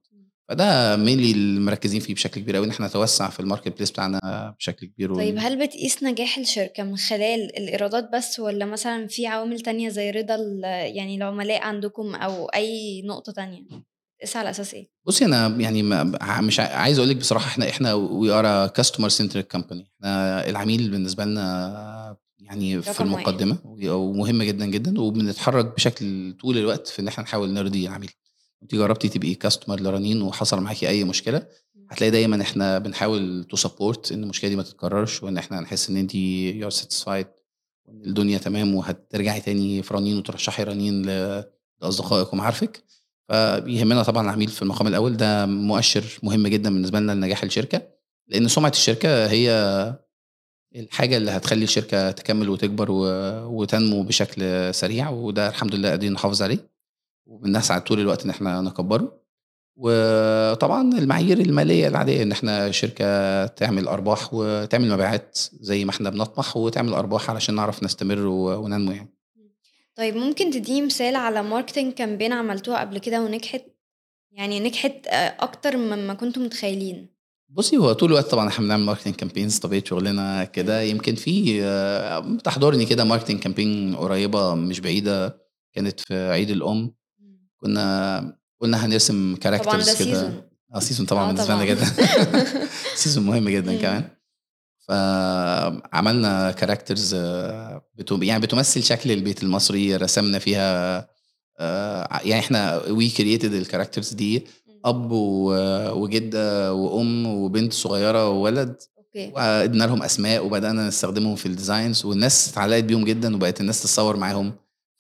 فده 0.49 0.97
mainly 0.97 1.31
اللي 1.33 1.61
مركزين 1.61 2.01
فيه 2.01 2.15
بشكل 2.15 2.41
كبير 2.41 2.57
قوي 2.57 2.65
إن 2.67 2.71
إحنا 2.71 2.87
نتوسع 2.87 3.31
في 3.31 3.41
ال 3.41 3.77
marketplace 3.77 3.91
بتاعنا 3.91 4.55
بشكل 4.59 4.87
كبير 4.87 5.13
وال- 5.13 5.19
طيب 5.21 5.37
هل 5.39 5.67
بتقيس 5.67 6.03
نجاح 6.03 6.39
الشركة 6.39 6.83
من 6.83 6.97
خلال 6.97 7.57
الإيرادات 7.59 8.11
بس 8.15 8.41
ولا 8.41 8.65
مثلا 8.67 9.07
في 9.07 9.27
عوامل 9.27 9.61
تانية 9.61 9.89
زي 9.89 10.11
رضا 10.11 10.37
يعني 10.87 11.17
العملاء 11.17 11.63
عندكم 11.63 12.15
أو 12.15 12.47
أي 12.47 13.03
نقطة 13.03 13.33
تانية 13.33 13.63
بتقيس 14.17 14.37
على 14.37 14.51
أساس 14.51 14.75
إيه؟ 14.75 14.89
بصي 15.07 15.25
أنا 15.25 15.47
يعني 15.47 15.83
ما 15.83 16.41
مش 16.41 16.61
عايز 16.61 16.99
أقول 16.99 17.11
لك 17.11 17.17
بصراحة 17.17 17.47
إحنا 17.47 17.69
إحنا 17.71 17.95
we 17.95 18.31
are 18.31 18.67
customer 18.67 19.09
centric 19.09 19.47
company 19.53 19.87
إحنا 19.97 20.49
العميل 20.49 20.91
بالنسبة 20.91 21.25
لنا 21.25 22.17
يعني 22.41 22.83
في. 22.83 23.01
المقدمة 23.01 23.59
ومهم 23.65 24.43
جدا 24.43 24.67
جدا 24.67 25.01
وبنتحرك 25.01 25.75
بشكل 25.75 26.33
طول 26.41 26.59
الوقت 26.59 26.89
في 26.89 27.03
إن 27.03 27.09
إحنا 27.09 27.25
نحاول 27.25 27.53
نرضي 27.53 27.87
العميل 27.87 28.11
انت 28.65 28.75
جربتي 28.75 29.09
تبقي 29.09 29.35
customer 29.35 29.81
لرنين 29.81 30.23
وحصل 30.23 30.61
معاكي 30.61 30.89
أي 30.89 31.05
مشكلة؟ 31.05 31.47
هتلاقي 31.91 32.11
دايما 32.11 32.43
إحنا 32.43 32.79
بنحاول 32.79 33.45
to 33.51 33.57
support 33.57 34.13
إن 34.13 34.23
المشكلة 34.23 34.51
دي 34.51 34.57
ما 34.57 34.63
تتكررش 34.63 35.23
وإن 35.23 35.39
إحنا 35.39 35.61
نحس 35.61 35.91
إن 35.91 35.97
انت 35.97 36.15
you 36.15 36.71
satisfied 36.71 37.27
وإن 37.85 38.05
الدنيا 38.05 38.39
تمام 38.39 38.75
وهترجعي 38.75 39.41
تاني 39.41 39.83
في 39.83 39.95
رنين 39.95 40.19
وترشحي 40.19 40.63
رنين 40.63 41.03
لاصدقائك 41.83 42.33
ومعارفك 42.33 42.85
فبيهمنا 43.29 44.03
طبعا 44.03 44.25
العميل 44.25 44.49
في 44.49 44.63
المقام 44.63 44.87
الأول. 44.87 45.17
ده 45.17 45.47
مؤشر 45.47 46.05
مهم 46.23 46.47
جدا 46.47 46.71
بالنسبة 46.71 47.01
لنا 47.01 47.13
لنجاح 47.13 47.43
الشركة 47.43 47.83
لأن 48.29 48.49
سمعة 48.49 48.71
الشركة 48.71 49.27
هي 49.27 49.51
الحاجة 50.77 51.17
اللي 51.17 51.31
هتخلي 51.31 51.65
الشركة 51.65 52.11
تكمل 52.11 52.49
وتكبر 52.49 52.91
وتنمو 53.51 54.03
بشكل 54.03 54.75
سريع 54.75 55.11
وده 55.11 55.49
الحمد 55.49 55.75
لله 55.75 55.89
قادرين 55.91 56.13
نحافظ 56.13 56.43
عليه. 56.43 56.74
وبنسعى 57.27 57.81
طول 57.81 58.01
الوقت 58.01 58.25
إن 58.25 58.31
إحنا 58.31 58.61
نكبره. 58.61 59.25
وطبعا 59.77 60.99
المعايير 60.99 61.41
المالية 61.41 61.89
العادية 61.89 62.23
إن 62.23 62.33
إحنا 62.33 62.71
شركة 62.71 63.47
تعمل 63.47 63.89
أرباح 63.89 64.35
وتعمل 64.35 64.91
مبيعات 64.91 65.39
زي 65.53 65.85
ما 65.85 65.91
إحنا 65.91 66.11
بنطمح 66.11 66.57
وتعمل 66.57 66.93
أرباح 66.93 67.31
علشان 67.31 67.55
نعرف 67.55 67.83
نستمر 67.83 68.27
وننمو 68.27 68.93
يعني. 68.93 69.15
طيب 69.97 70.17
ممكن 70.17 70.51
تديني 70.51 70.87
مثال 70.87 71.17
على 71.17 71.43
marketing 71.43 71.93
campaign 71.93 72.33
عملتوها 72.33 72.81
قبل 72.81 72.99
كده 72.99 73.23
ونجحت؟ 73.23 73.65
يعني 74.33 74.61
نجحت 74.61 75.07
آه، 75.07 75.37
أكتر 75.41 75.77
مما 75.77 76.15
كنتم 76.15 76.45
متخيلين. 76.45 77.15
بصي 77.49 77.77
هو 77.77 77.93
طول 77.93 78.09
الوقت 78.11 78.31
طبعا 78.31 78.49
إحنا 78.49 78.65
بنعمل 78.65 78.85
marketing 78.85 79.15
campaigns 79.15 79.59
طبيعة 79.59 79.85
شغلنا 79.85 80.45
كده. 80.45 80.83
يمكن 80.83 81.15
في 81.15 81.63
آه، 81.63 82.37
تحضرني 82.45 82.87
كده 82.87 83.05
marketing 83.05 83.41
campaign 83.41 83.97
قريبة 83.97 84.55
مش 84.55 84.81
بعيدة 84.81 85.45
كانت 85.73 86.01
في 86.01 86.31
عيد 86.31 86.51
الأم. 86.51 86.95
كنا 87.65 88.37
قلنا 88.61 88.87
هنرسم 88.87 89.37
characters 89.37 90.03
كده. 90.03 90.33
آه 90.75 90.79
season 90.79 91.07
طبعا 91.07 91.25
آه 91.25 91.27
بالنسبة 91.33 91.55
لنا. 91.55 91.65
جدا. 91.65 91.85
season 93.03 93.25
مهم 93.27 93.49
جدا. 93.49 93.77
كمان. 93.77 94.05
فعملنا 94.89 96.51
characters 96.51 97.15
يعني 98.23 98.43
بتمثل 98.43 98.83
شكل 98.83 99.11
البيت 99.13 99.43
المصري 99.43 99.97
رسمنا 99.97 100.39
فيها 100.39 100.99
آه، 101.59 102.21
يعني 102.25 102.39
إحنا 102.41 102.83
we 102.89 103.09
created 103.09 103.53
ال 103.53 103.58
characters 103.58 104.13
دي 104.13 104.47
أب 104.85 105.11
وجدة 105.93 106.75
وأم 106.75 107.27
وبنت 107.27 107.73
صغيرة 107.73 108.29
وولد. 108.29 108.77
okay. 108.99 109.33
وادينا 109.35 109.85
لهم 109.85 110.03
أسماء 110.03 110.47
وبدأنا 110.47 110.89
نستخدمهم 110.89 111.37
في 111.37 111.47
ال 111.47 111.54
designs 111.54 112.05
والناس 112.05 112.49
اتعلقت 112.53 112.85
بيهم 112.85 113.05
جدا 113.05 113.37
وبقت 113.37 113.61
الناس 113.61 113.83
تتصور 113.83 114.17
معاهم. 114.17 114.53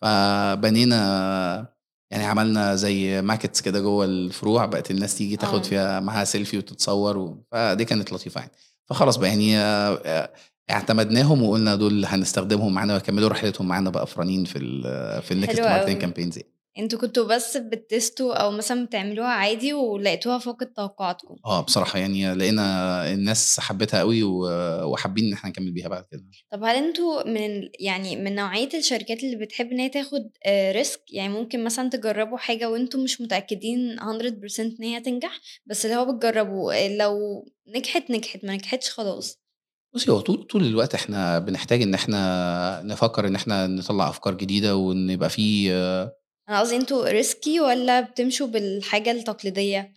فبنينا 0.03 1.74
يعني 2.15 2.27
عملنا 2.27 2.75
زي 2.75 3.23
maquettes 3.23 3.61
كده 3.61 3.81
جوه 3.81 4.05
الفروع 4.05 4.67
بقت 4.67 4.91
الناس 4.91 5.15
تيجي 5.19 5.35
آه. 5.35 5.39
تاخد 5.39 5.65
فيها 5.65 6.01
معاها 6.01 6.25
سيلفي 6.25 6.59
وتتصور 6.59 7.19
و... 7.19 7.45
فدي 7.53 7.85
كانت 7.85 8.13
لطيفة 8.13 8.41
يعني 8.41 8.53
فخلاص 8.87 9.17
بقى 9.17 9.29
يعني 9.29 9.59
آه، 9.59 10.01
آه، 10.05 10.31
اعتمدناهم 10.71 11.43
وقلنا 11.43 11.75
دول 11.75 12.05
هنستخدمهم 12.05 12.75
معانا 12.75 12.95
ويكملوا 12.95 13.29
رحلتهم 13.29 13.69
معانا 13.69 13.91
بقى 13.91 14.07
في 14.07 14.19
رنين 14.19 14.45
في 14.45 14.59
ال 14.59 14.83
في 15.23 15.31
ال 15.31 15.37
next 15.37 15.61
marketing. 15.61 15.99
campaigns 15.99 16.39
أنتوا 16.79 16.99
كنتوا 16.99 17.25
بس 17.25 17.57
بت 17.57 17.79
test 17.79 18.24
وا 18.24 18.35
أو 18.35 18.51
مثلا 18.51 18.87
بتعملوها 18.87 19.29
عادي 19.29 19.73
ولقيتوها 19.73 20.39
فوق 20.39 20.65
توقعاتكم؟ 20.77 21.37
آه 21.47 21.61
بصراحة 21.61 21.99
يعني 21.99 22.35
لقينا 22.35 23.13
الناس 23.13 23.61
حبتها 23.61 24.01
قوي 24.01 24.23
وحابين 24.23 25.25
إن 25.25 25.33
إحنا 25.33 25.51
نكمل 25.51 25.73
بيها 25.73 25.89
بعد 25.89 26.05
كده. 26.11 26.25
طب 26.53 26.65
هل 26.65 26.77
أنتوا 26.77 27.29
من 27.29 27.69
يعني 27.81 28.17
من 28.17 28.35
نوعية 28.35 28.69
الشركات 28.75 29.25
اللي 29.25 29.37
بتحب 29.37 29.73
إن 29.73 29.79
هي 29.81 29.89
تاخد 29.89 30.31
risk 30.49 31.01
يعني 31.11 31.33
ممكن 31.33 31.65
مثلا 31.65 31.91
تجربوا 31.91 32.39
حاجة 32.39 32.71
وانتوا 32.71 33.05
مش 33.05 33.21
متأكدين 33.21 33.97
100% 33.97 34.61
إن 34.81 34.85
هي 34.85 35.01
تنجح 35.01 35.41
بس 35.67 35.87
اللي 35.87 35.97
هو 35.97 36.13
بتجربوا 36.13 36.85
آه، 36.85 36.97
لو 36.97 37.45
نجحت 37.69 38.11
نجحت 38.11 38.45
ما 38.45 38.55
نجحتش 38.55 38.91
خلاص. 38.91 39.41
بصي 39.95 40.11
هو 40.11 40.21
طول 40.21 40.43
طول 40.43 40.65
الوقت 40.67 40.95
إحنا 40.95 41.39
بنحتاج 41.39 41.83
إن 41.83 41.95
إحنا 41.95 42.83
نفكر 42.85 43.29
إن 43.29 43.35
إحنا 43.35 43.67
نطلع 43.67 44.09
أفكار 44.09 44.35
جديدة 44.35 44.77
وان 44.77 45.11
يبقى 45.11 45.31
في 45.31 45.71
أنا 46.49 46.61
قصدي 46.61 46.77
أنتوا 46.77 47.09
risky 47.11 47.61
ولا 47.61 48.01
بتمشوا 48.01 48.47
بالحاجة 48.47 49.11
التقليدية؟ 49.11 49.93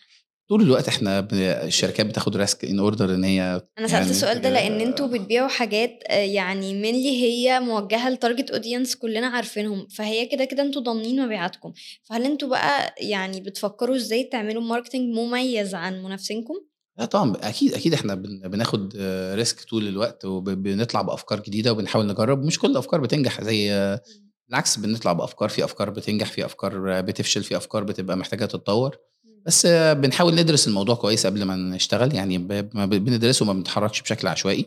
طول 0.49 0.61
الوقت 0.61 0.87
إحنا 0.87 1.27
الشركات 1.63 2.05
بتاخد 2.05 2.37
risk 2.37 2.65
in 2.65 2.79
order 2.79 3.13
إن 3.15 3.23
هي 3.23 3.41
أنا 3.79 3.87
سألت 3.87 3.91
يعني 3.93 4.09
السؤال 4.09 4.41
ده 4.41 4.49
لأن 4.49 4.81
أنتوا 4.81 5.07
بتبيعوا 5.07 5.47
حاجات 5.47 5.99
آه، 6.07 6.13
يعني 6.13 6.73
mainly 6.73 7.23
هي 7.23 7.59
موجهة 7.59 8.09
ل 8.09 8.15
target 8.15 8.51
audience 8.51 8.95
كلنا 8.95 9.27
عارفينهم 9.27 9.87
فهي 9.87 10.25
كده 10.25 10.45
كده 10.45 10.63
أنتوا 10.63 10.81
ضامنين 10.81 11.25
مبيعاتكم. 11.25 11.73
فهل 12.09 12.23
أنتوا 12.25 12.49
بقى 12.49 12.95
يعني 13.01 13.41
بتفكروا 13.41 13.95
إزاي 13.95 14.23
تعملوا 14.23 14.61
marketing 14.63 15.15
مميز 15.15 15.75
عن 15.75 16.03
منافسينكم؟ 16.03 16.53
لا 16.99 17.05
طبعا 17.05 17.33
أكيد 17.43 17.73
أكيد 17.73 17.93
إحنا 17.93 18.15
بن- 18.15 18.47
بناخد 18.47 18.93
risk 19.35 19.63
طول 19.69 19.87
الوقت 19.87 20.25
وبنطلع 20.25 21.01
بأفكار 21.01 21.39
جديدة 21.39 21.71
وبنحاول 21.71 22.07
نجرب. 22.07 22.43
مش 22.43 22.59
كل 22.59 22.71
الأفكار 22.71 23.01
بتنجح 23.01 23.43
زي 23.43 23.71
آه، 23.71 24.01
بالعكس 24.47 24.77
بنطلع 24.79 25.13
بأفكار 25.13 25.49
في 25.49 25.63
أفكار 25.63 25.89
بتنجح 25.89 26.31
في 26.31 26.45
أفكار 26.45 27.01
بتفشل 27.01 27.43
في 27.43 27.57
أفكار 27.57 27.83
بتبقى 27.83 28.17
محتاجة 28.17 28.45
تتطور. 28.45 28.97
بس 29.45 29.65
بنحاول 29.67 30.35
ندرس 30.35 30.67
الموضوع 30.67 30.95
كويس 30.95 31.25
قبل 31.25 31.43
ما 31.43 31.55
نشتغل 31.55 32.15
يعني 32.15 32.37
بندرسه 32.37 33.45
ما 33.45 33.53
بنتحركش 33.53 34.01
بشكل 34.01 34.27
عشوائي. 34.27 34.65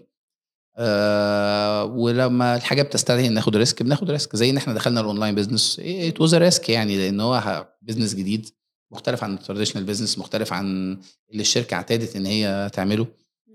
آه 0.77 1.85
ولما 1.85 2.57
الحاجة 2.57 2.83
بتستدعي 2.83 3.27
إن 3.27 3.35
ناخد 3.35 3.57
risk 3.57 3.83
بناخد 3.83 4.11
risk. 4.11 4.37
زي 4.37 4.51
إن 4.51 4.57
إحنا 4.57 4.75
دخلنا 4.75 5.01
ال 5.00 5.05
online 5.05 5.35
business 5.35 5.81
it 5.85 6.21
was 6.21 6.35
risk 6.35 6.69
يعني 6.69 6.97
لأن 6.99 7.21
هو 7.21 7.67
business 7.83 8.14
جديد 8.15 8.49
مختلف 8.93 9.25
عن 9.25 9.35
ال 9.35 9.39
traditional 9.39 9.85
business 9.85 10.19
مختلف 10.19 10.53
عن 10.53 10.99
اللي 11.31 11.41
الشركة 11.41 11.75
اعتادت 11.75 12.17
إن 12.17 12.27
هي 12.27 12.71
تعمله. 12.73 13.07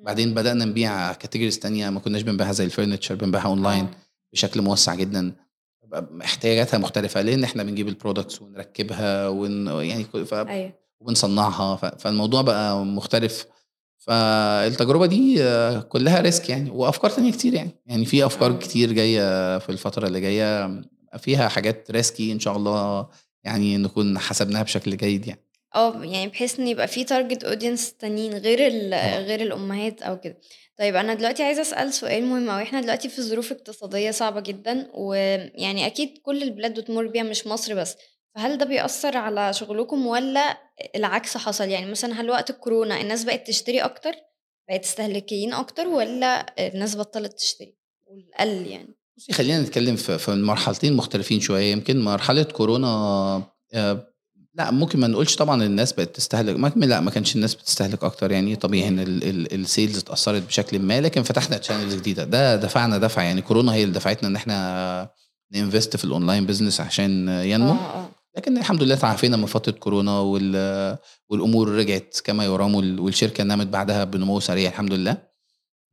بعدين 0.04 0.34
بدأنا 0.34 0.66
نبيع 0.66 1.14
categories 1.14 1.60
تانية 1.60 1.90
ما 1.90 2.00
كناش 2.00 2.22
بنبيعها 2.22 2.52
زي 2.52 2.70
ال 2.70 2.74
furniture 2.74 3.12
بنبيعها 3.12 3.46
اونلاين 3.48 3.84
آه. 3.86 3.92
بشكل 4.34 4.62
موسع 4.62 4.96
جدا. 4.96 5.36
احتياجاتها 6.22 6.78
مختلفة 6.78 7.22
لأن 7.22 7.44
إحنا 7.44 7.64
بنجيب 7.64 7.88
ال 7.88 7.94
products 7.94 8.42
ونركبها 8.42 9.28
ون 9.28 9.68
يعني 9.68 10.04
ف... 10.04 10.34
أيوه. 10.34 10.74
وبنصنعها 11.00 11.76
ف... 11.76 11.86
فالموضوع 11.86 12.42
بقى 12.42 12.86
مختلف. 12.86 13.46
فالتجربة 13.98 15.06
دي 15.06 15.44
كلها 15.82 16.22
risk 16.22 16.50
يعني 16.50 16.70
وأفكار 16.70 17.12
تانية 17.12 17.32
كتير 17.32 17.54
يعني. 17.54 17.72
يعني 17.86 18.06
في 18.06 18.26
أفكار 18.26 18.52
آه. 18.52 18.58
كتير 18.58 18.92
جاية 18.92 19.58
في 19.60 19.70
الفترة 19.70 20.08
اللي 20.08 20.22
جاية 20.22 20.82
فيها 21.18 21.48
حاجات 21.48 21.92
risky 21.92 22.32
إن 22.32 22.40
شاء 22.40 22.58
الله 22.58 23.08
يعني 23.44 23.78
نكون 23.78 24.20
حسبناها 24.20 24.64
بشكل 24.64 24.98
جيد 24.98 25.28
يعني. 25.28 25.42
آه 25.76 26.04
يعني 26.04 26.28
بحيث 26.28 26.60
إن 26.60 26.68
يبقى 26.68 26.88
في 26.88 27.04
target 27.04 27.44
audience 27.44 27.94
تانيين 27.94 28.34
غير 28.34 28.60
آه. 28.94 29.20
غير 29.20 29.42
الأمهات 29.42 30.02
أو 30.02 30.20
كده. 30.20 30.38
طيب 30.80 30.96
أنا 30.96 31.14
دلوقتي 31.14 31.44
عايزة 31.44 31.62
أسأل 31.62 31.94
سؤال 31.94 32.26
مهم 32.26 32.50
أوي. 32.50 32.64
إحنا 32.64 32.82
دلوقتي 32.82 33.10
في 33.10 33.22
ظروف 33.22 33.52
اقتصادية 33.52 34.12
صعبة 34.12 34.40
جدا 34.40 34.92
ويعني 34.94 35.86
أكيد 35.86 36.18
كل 36.22 36.44
البلاد 36.44 36.80
بتمر 36.80 37.08
بيها 37.08 37.24
مش 37.24 37.48
مصر 37.48 37.76
بس. 37.76 37.96
فهل 38.36 38.58
ده 38.58 38.66
بيأثر 38.66 39.18
على 39.18 39.54
شغلكم 39.54 40.08
ولا 40.08 40.58
العكس 40.96 41.38
حصل؟ 41.38 41.70
يعني 41.70 41.92
مثلا 41.92 42.22
هل 42.22 42.30
وقت 42.30 42.50
الكورونا 42.50 43.02
الناس 43.02 43.24
بقت 43.24 43.48
تشتري 43.48 43.80
أكتر؟ 43.80 44.12
بقت 44.70 44.84
استهلاكيين 44.84 45.54
أكتر 45.54 45.88
ولا 45.88 46.46
الناس 46.60 46.96
بطلت 46.96 47.34
تشتري؟ 47.34 47.78
قل 48.40 48.68
يعني. 48.68 48.98
بصي 49.18 49.34
خلينا 49.34 49.62
نتكلم 49.62 49.96
في 49.96 50.30
المرحلتين 50.30 50.94
مختلفين 50.94 51.40
شوية. 51.40 51.72
يمكن 51.72 52.04
مرحلة 52.04 52.44
كورونا 52.44 52.88
آه، 53.74 54.15
لا 54.58 54.72
ممكن 54.72 55.00
ما 55.00 55.08
نقولش 55.08 55.36
طبعا 55.36 55.64
الناس 55.64 55.94
بقت 55.94 56.16
تستهلك 56.16 56.60
ما 56.60 56.86
لا 56.86 57.00
ما 57.00 57.12
كانش 57.12 57.36
الناس 57.36 57.56
بتستهلك 57.56 58.04
أكتر. 58.04 58.32
يعني 58.32 58.56
طبيعي 58.56 58.88
إن 58.88 59.00
ال- 59.00 59.24
ال- 59.24 59.54
ال 59.54 59.61
sales 59.61 59.98
اتأثرت 59.98 60.44
بشكل 60.48 60.80
ما 60.80 61.02
لكن 61.02 61.24
فتحنا 61.24 61.58
channels 61.58 61.96
جديدة. 61.96 62.24
ده 62.24 62.56
دفعنا 62.56 62.98
دفع. 62.98 63.24
يعني 63.24 63.42
كورونا 63.42 63.74
هي 63.74 63.84
اللي 63.84 63.94
دفعتنا 63.96 64.28
إن 64.30 64.36
إحنا 64.36 65.10
ن 65.54 65.60
invest 65.60 65.98
في 65.98 66.06
ال 66.06 66.12
online 66.12 66.46
business 66.46 66.82
عشان 66.82 67.30
ينمو. 67.30 67.72
آه 67.72 67.76
آه. 67.76 68.10
لكن 68.38 68.58
الحمد 68.58 68.84
لله 68.84 68.96
تعافينا 68.96 69.38
من 69.38 69.46
فترة 69.46 69.72
كورونا 69.72 70.20
وال- 70.20 70.98
والأمور 71.30 71.70
رجعت 71.70 72.18
كما 72.24 72.46
يرام 72.46 72.76
وال- 72.76 73.00
والشركة 73.00 73.44
نمت 73.44 73.68
بعدها 73.68 74.04
بنمو 74.04 74.40
سريع 74.40 74.70
الحمد 74.70 74.94
لله. 74.94 75.18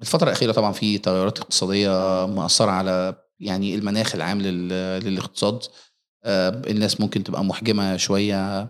الفترة 0.00 0.26
الأخيرة 0.28 0.52
طبعا 0.52 0.72
في 0.72 0.98
تغيرات 0.98 1.38
اقتصادية 1.38 2.26
مأثرة 2.26 2.70
على 2.70 3.14
يعني 3.40 3.74
المناخ 3.74 4.14
العام 4.14 4.40
لل- 4.42 5.04
للاقتصاد. 5.04 5.54
آه، 5.54 5.68
الناس 6.26 7.00
ممكن 7.00 7.24
تبقى 7.24 7.44
محجمة 7.44 7.96
شوية 7.96 8.68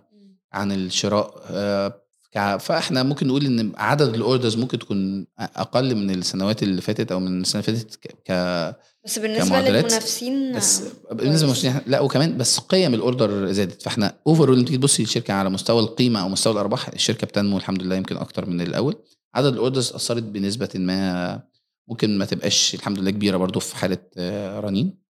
عن 0.53 0.73
الشراء 0.73 1.35
آه، 1.51 2.57
فإحنا 2.59 3.03
ممكن 3.03 3.27
نقول 3.27 3.47
إن 3.47 3.73
عدد 3.77 4.15
ال 4.15 4.21
orders 4.21 4.57
ممكن 4.57 4.79
تكون 4.79 5.27
أقل 5.39 5.95
من 5.95 6.11
السنوات 6.11 6.63
اللي 6.63 6.81
فاتت 6.81 7.13
أو 7.13 7.21
من 7.21 7.41
السنة 7.41 7.63
اللي 7.69 7.79
فاتت 7.81 7.97
ك- 7.97 8.77
بس 9.05 9.19
بالنسبة 9.19 9.61
للمنافسين 9.61 10.57
بس 10.57 10.83
آه، 11.11 11.15
بالنسبة. 11.15 11.47
للمشترين 11.47 11.81
لا 11.87 12.01
وكمان 12.01 12.37
بس 12.39 12.59
قيم 12.59 12.95
ال 12.95 13.05
order 13.05 13.53
زادت. 13.53 13.83
فإحنا 13.83 14.15
over 14.27 14.51
all 14.55 14.61
لما 14.61 14.65
تيجي 14.65 14.77
تبصي 14.79 15.03
للشركة 15.03 15.35
على 15.35 15.51
مستوى 15.51 15.81
القيمة 15.81 16.21
أو 16.23 16.29
مستوى 16.29 16.53
الأرباح 16.53 16.89
الشركة 16.89 17.27
بتنمو 17.27 17.57
الحمد 17.57 17.83
لله 17.83 17.97
يمكن 17.97 18.17
أكتر 18.17 18.47
من 18.51 18.61
الأول. 18.61 18.97
عدد 19.35 19.53
ال 19.53 19.59
orders 19.59 19.93
أثرت 19.93 20.23
بنسبة 20.23 20.69
ما 20.75 21.41
ممكن 21.89 22.19
ما 22.19 22.25
تبقاش 22.25 22.75
الحمد 22.75 22.99
لله 22.99 23.11
كبيرة 23.11 23.37
برضو 23.37 23.61
في 23.61 23.77
حالة 23.77 23.99
آه، 24.17 24.61
رنين. 24.61 25.02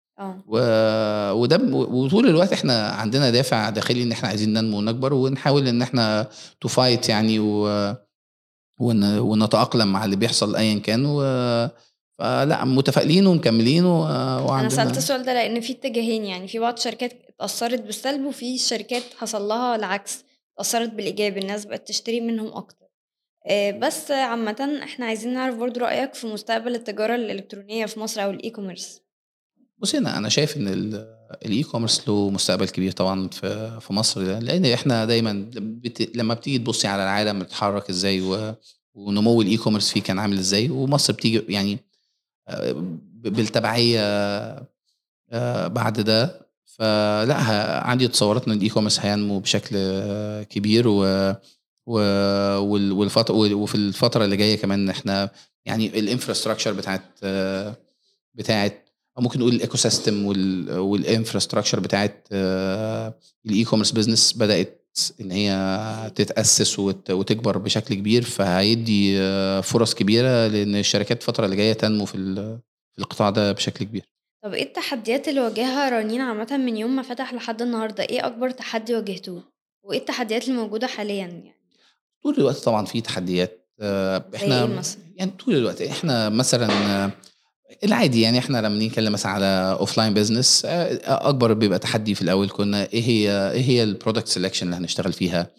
و... 0.48 0.58
وده 1.32 1.60
وطول 1.74 2.28
الوقت 2.28 2.52
إحنا 2.52 2.88
عندنا 2.88 3.30
دافع 3.30 3.70
داخلي 3.70 4.02
ان 4.02 4.12
إحنا 4.12 4.28
عايزين 4.28 4.52
ننمو 4.52 4.78
ونكبر 4.78 5.14
ونحاول 5.14 5.68
ان 5.68 5.82
إحنا 5.82 6.28
ن 6.60 6.68
fight 6.68 7.08
يعني 7.08 7.38
و... 7.38 7.64
ون... 8.80 9.18
ونتأقلم 9.18 9.92
مع 9.92 10.04
اللي 10.04 10.16
بيحصل 10.16 10.56
ايا 10.56 10.78
كان 10.78 11.06
و... 11.06 11.20
فلا 12.18 12.64
متفائلين 12.64 13.26
ومكملين 13.26 13.84
و... 13.84 14.06
أنا 14.06 14.40
وعندنا 14.40 14.68
سألت 14.68 14.96
السؤال 14.96 15.24
ده 15.24 15.34
لأن 15.34 15.60
في 15.60 15.72
اتجاهين 15.72 16.24
يعني 16.24 16.48
في 16.48 16.58
بعض 16.58 16.72
الشركات 16.72 17.12
اتأثرت 17.28 17.80
بالسلب 17.80 18.24
وفي 18.24 18.58
شركات 18.58 19.02
حصل 19.18 19.42
لها 19.42 19.76
العكس 19.76 20.24
اتأثرت 20.54 20.90
بالإيجاب 20.90 21.38
الناس 21.38 21.64
بقت 21.64 21.88
تشتري 21.88 22.20
منهم 22.20 22.46
أكتر. 22.46 22.86
آه، 23.46 23.70
بس 23.70 24.10
عامة 24.10 24.80
إحنا 24.82 25.06
عايزين 25.06 25.34
نعرف 25.34 25.54
برضو 25.56 25.80
رأيك 25.80 26.14
في 26.14 26.26
مستقبل 26.26 26.74
التجارة 26.74 27.14
الإلكترونية 27.14 27.86
في 27.86 28.00
مصر 28.00 28.24
أو 28.24 28.30
ال 28.30 28.50
e-commerce 28.50 29.00
بصي 29.82 29.98
أنا 29.98 30.18
أنا 30.18 30.28
شايف 30.28 30.56
إن 30.56 30.68
ال- 30.68 31.16
ال 31.46 31.62
e-commerce 31.62 32.08
له 32.08 32.30
مستقبل 32.30 32.68
كبير 32.68 32.92
طبعا 32.92 33.28
في 33.28 33.80
في 33.80 33.92
مصر 33.92 34.20
لأن 34.22 34.64
إحنا 34.66 35.04
دايما 35.04 35.50
بت... 35.56 36.16
لما 36.16 36.34
بتيجي 36.34 36.58
تبصي 36.58 36.88
على 36.88 37.02
العالم 37.02 37.38
بيتحرك 37.38 37.90
إزاي 37.90 38.20
و... 38.20 38.54
ونمو 38.94 39.42
ال 39.42 39.56
e-commerce 39.56 39.90
فيه 39.90 40.02
كان 40.02 40.18
عامل 40.18 40.38
إزاي 40.38 40.70
ومصر 40.70 41.12
بتيجي 41.12 41.44
يعني 41.48 41.78
آه، 42.48 42.72
بالتبعية 43.22 44.00
آه، 45.32 45.66
بعد 45.66 46.00
ده. 46.00 46.42
فلا 46.66 47.34
عندي 47.86 48.08
تصورات 48.08 48.46
إن 48.48 48.52
ال 48.52 48.68
e-commerce 48.68 49.00
هينمو 49.00 49.38
بشكل 49.40 49.76
كبير 50.42 50.88
و 50.88 51.04
و 51.86 51.98
وفي 53.54 53.74
الفترة 53.74 54.24
اللي 54.24 54.36
جاية 54.36 54.56
كمان 54.58 54.88
إحنا 54.90 55.30
يعني 55.66 55.86
ال 56.00 56.05
infrastructure 56.05 56.72
بتاعت 56.72 57.02
آه، 57.22 57.76
بتاعت 58.34 58.81
أو 59.18 59.22
ممكن 59.22 59.40
نقول 59.40 59.52
ال 59.54 59.76
ecosystem 59.76 60.26
وال 60.78 60.91
infrastructure 60.91 61.80
بتاعت 61.80 62.28
آه، 62.32 63.14
ال 63.46 63.64
e-commerce 63.64 63.90
business 63.90 64.32
بدأت 64.32 64.78
إن 65.20 65.30
هي 65.30 66.12
تتأسس 66.14 66.78
وت- 66.78 67.10
وتكبر 67.10 67.58
بشكل 67.58 67.94
كبير 67.94 68.22
فهيدي 68.22 69.18
آه، 69.20 69.60
فرص 69.60 69.94
كبيرة 69.94 70.46
لأن 70.46 70.76
الشركات 70.76 71.20
الفترة 71.20 71.44
اللي 71.44 71.56
جاية 71.56 71.72
تنمو 71.72 72.04
في 72.04 72.14
ال- 72.14 72.58
في 72.92 72.98
القطاع 72.98 73.30
ده 73.30 73.52
بشكل 73.52 73.84
كبير. 73.84 74.02
طب 74.44 74.54
إيه 74.54 74.62
التحديات 74.62 75.28
اللي 75.28 75.40
واجهها 75.40 75.90
رنين 75.90 76.20
عامة 76.20 76.56
من 76.56 76.76
يوم 76.76 76.96
ما 76.96 77.02
فتح 77.02 77.34
لحد 77.34 77.62
النهاردة؟ 77.62 78.02
إيه 78.04 78.26
أكبر 78.26 78.50
تحدي 78.50 78.94
واجهتوه 78.94 79.42
وإيه 79.84 79.98
التحديات 79.98 80.44
اللي 80.48 80.56
موجودة 80.60 80.86
حاليا 80.86 81.14
يعني؟ 81.26 81.54
طول 82.22 82.34
الوقت 82.38 82.56
طبعا 82.56 82.84
في 82.86 83.00
تحديات 83.00 83.68
آه، 83.80 84.24
إحنا 84.34 84.66
مثلا؟ 84.66 85.02
يعني 85.16 85.30
طول 85.30 85.54
الوقت 85.56 85.82
إحنا 85.82 86.28
مثلا 86.28 86.68
العادي 87.84 88.20
يعني 88.20 88.38
إحنا 88.38 88.58
لما 88.58 88.84
نتكلم 88.86 89.12
مثلا 89.12 89.32
على 89.32 89.76
offline 89.80 90.14
business 90.14 90.62
أكبر 91.04 91.52
بيبقى 91.52 91.78
تحدي 91.78 92.14
في 92.14 92.22
الأول 92.22 92.50
كنا 92.50 92.82
إيه 92.92 93.02
هي 93.02 93.50
إيه 93.52 93.62
هي 93.62 93.82
ال 93.82 93.88
product 93.88 94.28
selection 94.28 94.62
اللي 94.62 94.76
هنشتغل 94.76 95.12
فيها؟ 95.12 95.50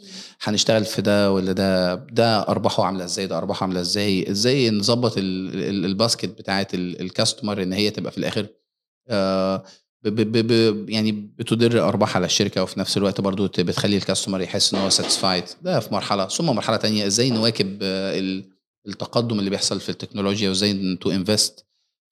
هنشتغل 0.43 0.85
في 0.85 1.01
ده 1.01 1.31
ولا 1.31 1.51
ده؟ 1.51 1.95
ده 1.95 2.39
أرباحه 2.47 2.83
عاملة 2.85 3.03
إزاي؟ 3.03 3.27
ده 3.27 3.37
أرباحه 3.37 3.63
عاملة 3.63 3.81
إزاي؟ 3.81 4.31
إزاي 4.31 4.69
نظبط 4.69 5.17
ال- 5.17 5.63
ال- 5.63 5.85
ال 5.85 5.92
basket 5.92 6.29
بتاعة 6.29 6.67
ال 6.73 6.83
customer 6.83 7.63
إن 7.63 7.73
هي 7.73 7.89
تبقى 7.89 8.11
في 8.11 8.17
الآخر 8.17 8.47
آه، 9.09 9.63
يعني 10.87 11.11
بتدر 11.11 11.87
ارباح 11.87 12.15
على 12.15 12.25
الشركة 12.25 12.63
وفي 12.63 12.79
نفس 12.79 12.97
الوقت 12.97 13.21
برضو 13.21 13.47
بتخلي 13.47 13.97
ال 13.97 14.02
customer 14.02 14.41
يحس 14.41 14.73
إن 14.73 14.79
هو 14.79 14.89
satisfied 14.89 15.43
ده 15.61 15.79
في 15.79 15.93
مرحلة 15.93 16.27
ثم 16.27 16.45
مرحلة 16.45 16.77
تانية 16.77 17.07
إزاي 17.07 17.29
نواكب 17.29 17.77
ال- 17.83 18.49
التقدم 18.87 19.39
اللي 19.39 19.49
بيحصل 19.49 19.79
في 19.79 19.89
التكنولوجيا 19.89 20.49
وإزاي 20.49 20.97
to 21.01 21.11
invest 21.11 21.65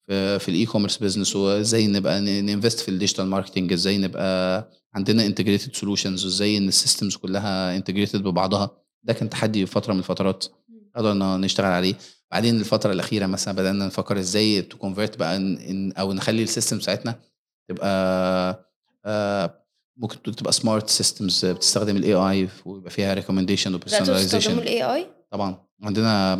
في, 0.08 0.48
ال 0.48 0.66
e-commerce 0.66 0.96
business 0.96 1.36
وازاي 1.36 1.86
نبقى 1.86 2.20
ن 2.20 2.29
invest 2.29 2.80
في 2.80 2.88
ال 2.88 2.93
digital 2.93 3.26
marketing 3.26 3.72
إزاي 3.72 3.98
نبقى 3.98 4.68
عندنا 4.94 5.26
integrated 5.26 5.76
solutions 5.76 6.24
وازاي 6.24 6.58
إن 6.58 6.68
ال 6.68 6.74
systems 6.74 7.16
كلها 7.16 7.76
integrated 7.76 8.22
ببعضها. 8.22 8.70
ده 9.02 9.12
كان 9.12 9.30
تحدي 9.30 9.66
في 9.66 9.72
فترة 9.72 9.92
من 9.92 9.98
الفترات 9.98 10.44
قدرنا 10.96 11.36
نشتغل 11.36 11.66
عليه. 11.66 11.94
بعدين 12.30 12.60
الفترة 12.60 12.92
الأخيرة 12.92 13.26
مثلا 13.26 13.54
بدأنا 13.54 13.86
نفكر 13.86 14.18
إزاي 14.18 14.62
to 14.62 14.78
convert 14.78 15.18
بقى 15.18 15.36
إن 15.36 15.92
أو 15.92 16.12
نخلي 16.12 16.42
ال 16.42 16.47
system 16.47 16.78
بتاعتنا 16.78 17.20
تبقى 17.68 18.72
آه، 19.04 19.64
ممكن 19.96 20.22
تبقى 20.22 20.52
smart 20.52 20.88
systems 20.88 21.46
بتستخدم 21.46 21.96
ال 21.96 22.14
AI 22.14 22.48
ويبقى 22.64 22.90
فيها 22.90 23.14
recommendation 23.14 23.74
و 23.74 23.79
personalization 23.79 24.58
ال 24.58 24.82
AI 24.82 25.06
طبعا. 25.32 25.56
عندنا 25.82 26.36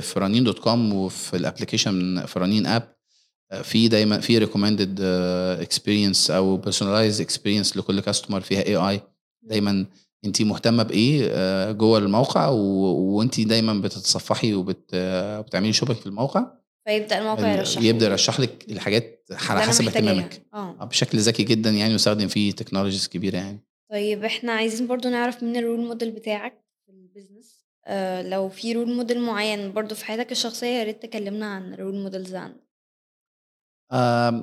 في 0.00 0.12
رنين 0.20 0.44
دوت 0.44 0.58
كوم 0.58 0.92
وفي 0.92 1.36
ال 1.36 1.43
application 1.43 2.26
في 2.26 2.38
رنين 2.38 2.66
app 2.66 2.96
في 3.62 3.88
دايما 3.88 4.20
في 4.20 4.38
recommended 4.38 5.00
experience 5.60 6.30
أو 6.30 6.56
personalized 6.56 7.20
experience 7.20 7.76
لكل 7.76 8.00
customer 8.00 8.40
فيها 8.40 8.62
AI 8.66 9.00
دايما 9.42 9.86
انت 10.24 10.42
مهتمة 10.42 10.82
بإيه؟ 10.82 11.28
آه، 11.30 11.72
جوه 11.72 11.98
الموقع 11.98 12.48
وانت 12.48 13.40
دايما 13.40 13.74
بتتصفحي 13.74 14.54
وبت- 14.54 14.90
آه، 14.94 15.40
وبتعملي 15.40 15.72
shopping 15.72 15.98
في 15.98 16.06
الموقع. 16.06 16.46
فيبدأ 16.86 17.18
الموقع 17.18 17.52
يرشح 17.56 17.82
يبدأ 17.82 18.06
يرشح 18.06 18.40
لك 18.40 18.64
الحاجات 18.70 19.26
على 19.30 19.60
حسب 19.62 19.86
اهتمامك. 19.86 20.42
آه. 20.54 20.84
بشكل 20.84 21.18
ذكي 21.18 21.42
جدا 21.42 21.70
يعني 21.70 21.92
ويستخدم 21.92 22.28
فيه 22.28 22.52
technologies 22.52 23.08
كبيرة 23.08 23.36
يعني. 23.36 23.58
طيب 23.90 24.24
إحنا 24.24 24.52
عايزين 24.52 24.86
برضو 24.86 25.08
نعرف 25.08 25.42
مين 25.42 25.56
ال 25.56 25.61
role 25.61 25.80
model 25.80 26.10
بتاعك 26.10 26.64
في 26.86 26.92
ال 26.92 26.99
business 26.99 27.59
آه 27.86 28.22
لو 28.22 28.48
في 28.48 28.72
role 28.72 28.92
model 28.96 29.20
معين 29.20 29.72
برضو 29.72 29.94
في 29.94 30.04
حياتك 30.04 30.32
الشخصية 30.32 30.66
يا 30.66 30.84
ريت 30.84 31.02
تكلمنا 31.02 31.46
عن 31.46 31.74
ال 31.74 31.78
role 31.78 31.94
models 31.94 32.34
عندك. 32.34 32.70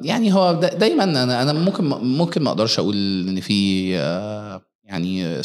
يعني 0.06 0.34
هو 0.34 0.54
دا- 0.54 0.74
دايما 0.74 1.04
أنا 1.04 1.42
أنا 1.42 1.54
ممكن 1.54 1.84
ممكن 1.90 2.44
ما 2.44 2.50
أقدرش 2.50 2.80
أقول 2.80 2.96
إن 3.30 3.40
في 3.42 3.92
آه، 3.98 4.62
يعني 4.84 5.42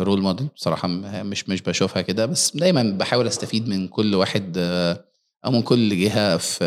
role 0.00 0.22
model 0.22 0.46
بصراحة 0.56 0.88
م- 0.88 1.26
مش 1.26 1.48
مش 1.48 1.62
بشوفها 1.62 2.02
كده 2.02 2.26
بس 2.26 2.56
دايما 2.56 2.82
بحاول 2.98 3.26
أستفيد 3.26 3.68
من 3.68 3.88
كل 3.88 4.14
واحد 4.14 4.54
آه، 4.58 5.04
أو 5.44 5.50
من 5.50 5.62
كل 5.62 6.00
جهة 6.00 6.36
في 6.36 6.58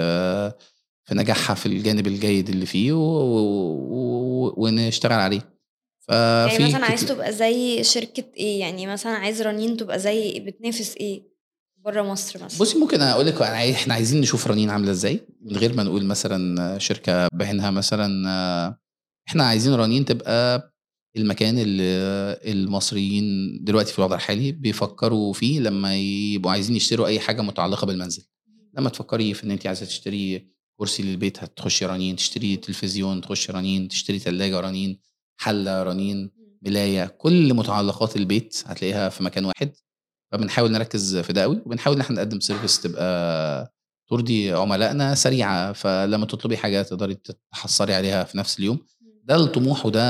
في 1.05 1.15
نجاحها 1.15 1.55
في 1.55 1.65
الجانب 1.65 2.07
الجيد 2.07 2.49
اللي 2.49 2.65
فيه 2.65 2.93
ونشتغل 4.57 5.13
عليه. 5.19 5.54
يعني 6.09 6.65
مثلا 6.65 6.85
عايز 6.85 7.03
كتير- 7.03 7.15
تبقى 7.15 7.33
زي 7.33 7.83
شركة 7.83 8.23
إيه؟ 8.37 8.59
يعني 8.59 8.87
مثلا 8.87 9.11
عايز 9.11 9.41
رنين 9.41 9.77
تبقى 9.77 9.99
زي 9.99 10.39
بتنافس 10.39 10.95
إيه؟ 10.97 11.23
بره 11.85 12.01
مصر 12.01 12.43
مثلا. 12.43 12.59
بصي 12.59 12.77
ممكن 12.77 13.01
أقول 13.01 13.25
لك 13.27 13.41
إحنا 13.41 13.93
عايزين 13.93 14.21
نشوف 14.21 14.47
رنين 14.47 14.69
عاملة 14.69 14.91
إزاي 14.91 15.19
من 15.41 15.57
غير 15.57 15.73
ما 15.73 15.83
نقول 15.83 16.05
مثلا 16.05 16.77
شركة 16.79 17.27
بعينها 17.33 17.71
مثلا 17.71 18.07
إحنا 19.27 19.43
عايزين 19.43 19.73
رنين 19.73 20.05
تبقى 20.05 20.71
المكان 21.17 21.57
اللي 21.59 21.83
المصريين 22.51 23.23
دلوقتي 23.63 23.91
في 23.93 23.99
الوضع 23.99 24.15
الحالي 24.15 24.51
بيفكروا 24.51 25.33
فيه 25.33 25.59
لما 25.59 25.95
يبقوا 25.95 26.51
عايزين 26.51 26.75
يشتروا 26.75 27.07
أي 27.07 27.19
حاجة 27.19 27.41
متعلقة 27.41 27.85
بالمنزل. 27.85 28.23
لما 28.77 28.89
تفكري 28.89 29.33
في 29.33 29.43
إن 29.43 29.51
انت 29.51 29.67
عايزة 29.67 29.85
تشتري 29.85 30.47
كرسي 30.79 31.03
للبيت 31.03 31.43
هتخشي 31.43 31.85
رنين 31.85 32.15
تشتري 32.15 32.55
تلفزيون 32.57 33.21
تخشي 33.21 33.51
رنين 33.51 33.87
تشتري 33.87 34.19
ثلاجه 34.19 34.59
رنين 34.59 34.99
حلة 35.37 35.83
رنين 35.83 36.31
ملاية 36.61 37.05
كل 37.05 37.53
متعلقات 37.53 38.15
البيت 38.15 38.63
هتلاقيها 38.65 39.09
في 39.09 39.23
مكان 39.23 39.45
واحد. 39.45 39.71
فبنحاول 40.31 40.71
نركز 40.71 41.17
في 41.17 41.33
ده 41.33 41.41
قوي 41.41 41.61
وبنحاول 41.65 41.95
إن 41.95 42.01
إحنا 42.01 42.15
نقدم 42.15 42.39
service 42.39 42.81
تبقى 42.81 43.73
ترضي 44.09 44.51
عملائنا 44.51 45.15
سريعة 45.15 45.73
فلما 45.73 46.25
تطلبي 46.25 46.57
حاجة 46.57 46.81
تقدري 46.81 47.17
تحصلي 47.51 47.93
عليها 47.93 48.23
في 48.23 48.37
نفس 48.37 48.59
اليوم. 48.59 48.79
ده 49.23 49.35
الطموح 49.35 49.85
وده 49.85 50.01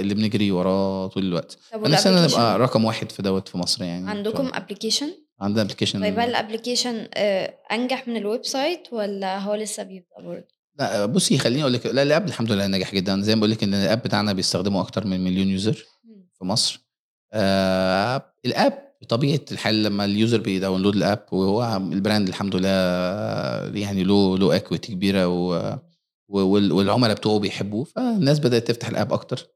اللي 0.00 0.14
بنجري 0.14 0.50
وراه 0.50 1.06
طول 1.06 1.22
الوقت. 1.24 1.58
فنفسنا 1.72 2.26
نبقى 2.26 2.58
رقم 2.58 2.84
واحد 2.84 3.12
في 3.12 3.22
دوت 3.22 3.48
في 3.48 3.58
مصر 3.58 3.84
يعني 3.84 4.10
عندكم 4.10 4.50
application 4.54 5.10
عندنا 5.40 5.62
application 5.62 6.00
طيب 6.00 6.18
هل 6.18 6.28
ال 6.30 6.37
application 6.37 7.08
آه، 7.14 7.54
أنجح 7.72 8.08
من 8.08 8.16
ال 8.16 8.44
website 8.44 8.88
ولا 8.92 9.38
هو 9.38 9.54
لسه 9.54 9.82
بيبدأ 9.82 10.16
برضه؟ 10.24 10.53
لا 10.78 11.06
بصي 11.06 11.38
خليني 11.38 11.62
أقول 11.62 11.72
لك 11.72 11.86
لا 11.86 12.02
ال 12.02 12.08
app 12.08 12.26
الحمد 12.28 12.52
لله 12.52 12.66
ناجح 12.66 12.94
جدا. 12.94 13.20
زي 13.20 13.34
ما 13.34 13.38
بقول 13.40 13.50
لك 13.50 13.62
إن 13.62 13.74
ال 13.74 13.81
app 13.81 14.02
بتاعنا 14.02 14.32
بيستخدمه 14.32 14.80
أكتر 14.80 15.06
من 15.06 15.24
مليون 15.24 15.48
user 15.48 15.84
في 16.38 16.44
مصر. 16.44 16.80
آه 17.32 18.32
ال 18.46 18.56
app 18.56 18.84
بطبيعه 19.02 19.40
الحال 19.52 19.82
لما 19.82 20.04
ال 20.04 20.11
user 20.11 20.40
بي 20.40 20.51
download 20.51 20.96
ال 20.96 21.03
app 21.03 21.24
وهو 21.32 21.76
ال 21.92 21.98
brand 21.98 22.28
الحمد 22.28 22.56
لله 22.56 22.68
يعني 23.80 24.04
له 24.04 24.38
له 24.38 24.56
equity 24.56 24.92
كبيرة 24.92 25.26
و 25.28 25.76
وال- 26.28 26.72
والعملاء 26.72 27.16
بتوعه 27.16 27.38
بيحبوه 27.38 27.84
فالناس 27.84 28.38
بدأت 28.40 28.68
تفتح 28.68 28.88
ال 28.88 28.94
app 28.94 29.12
أكتر. 29.12 29.46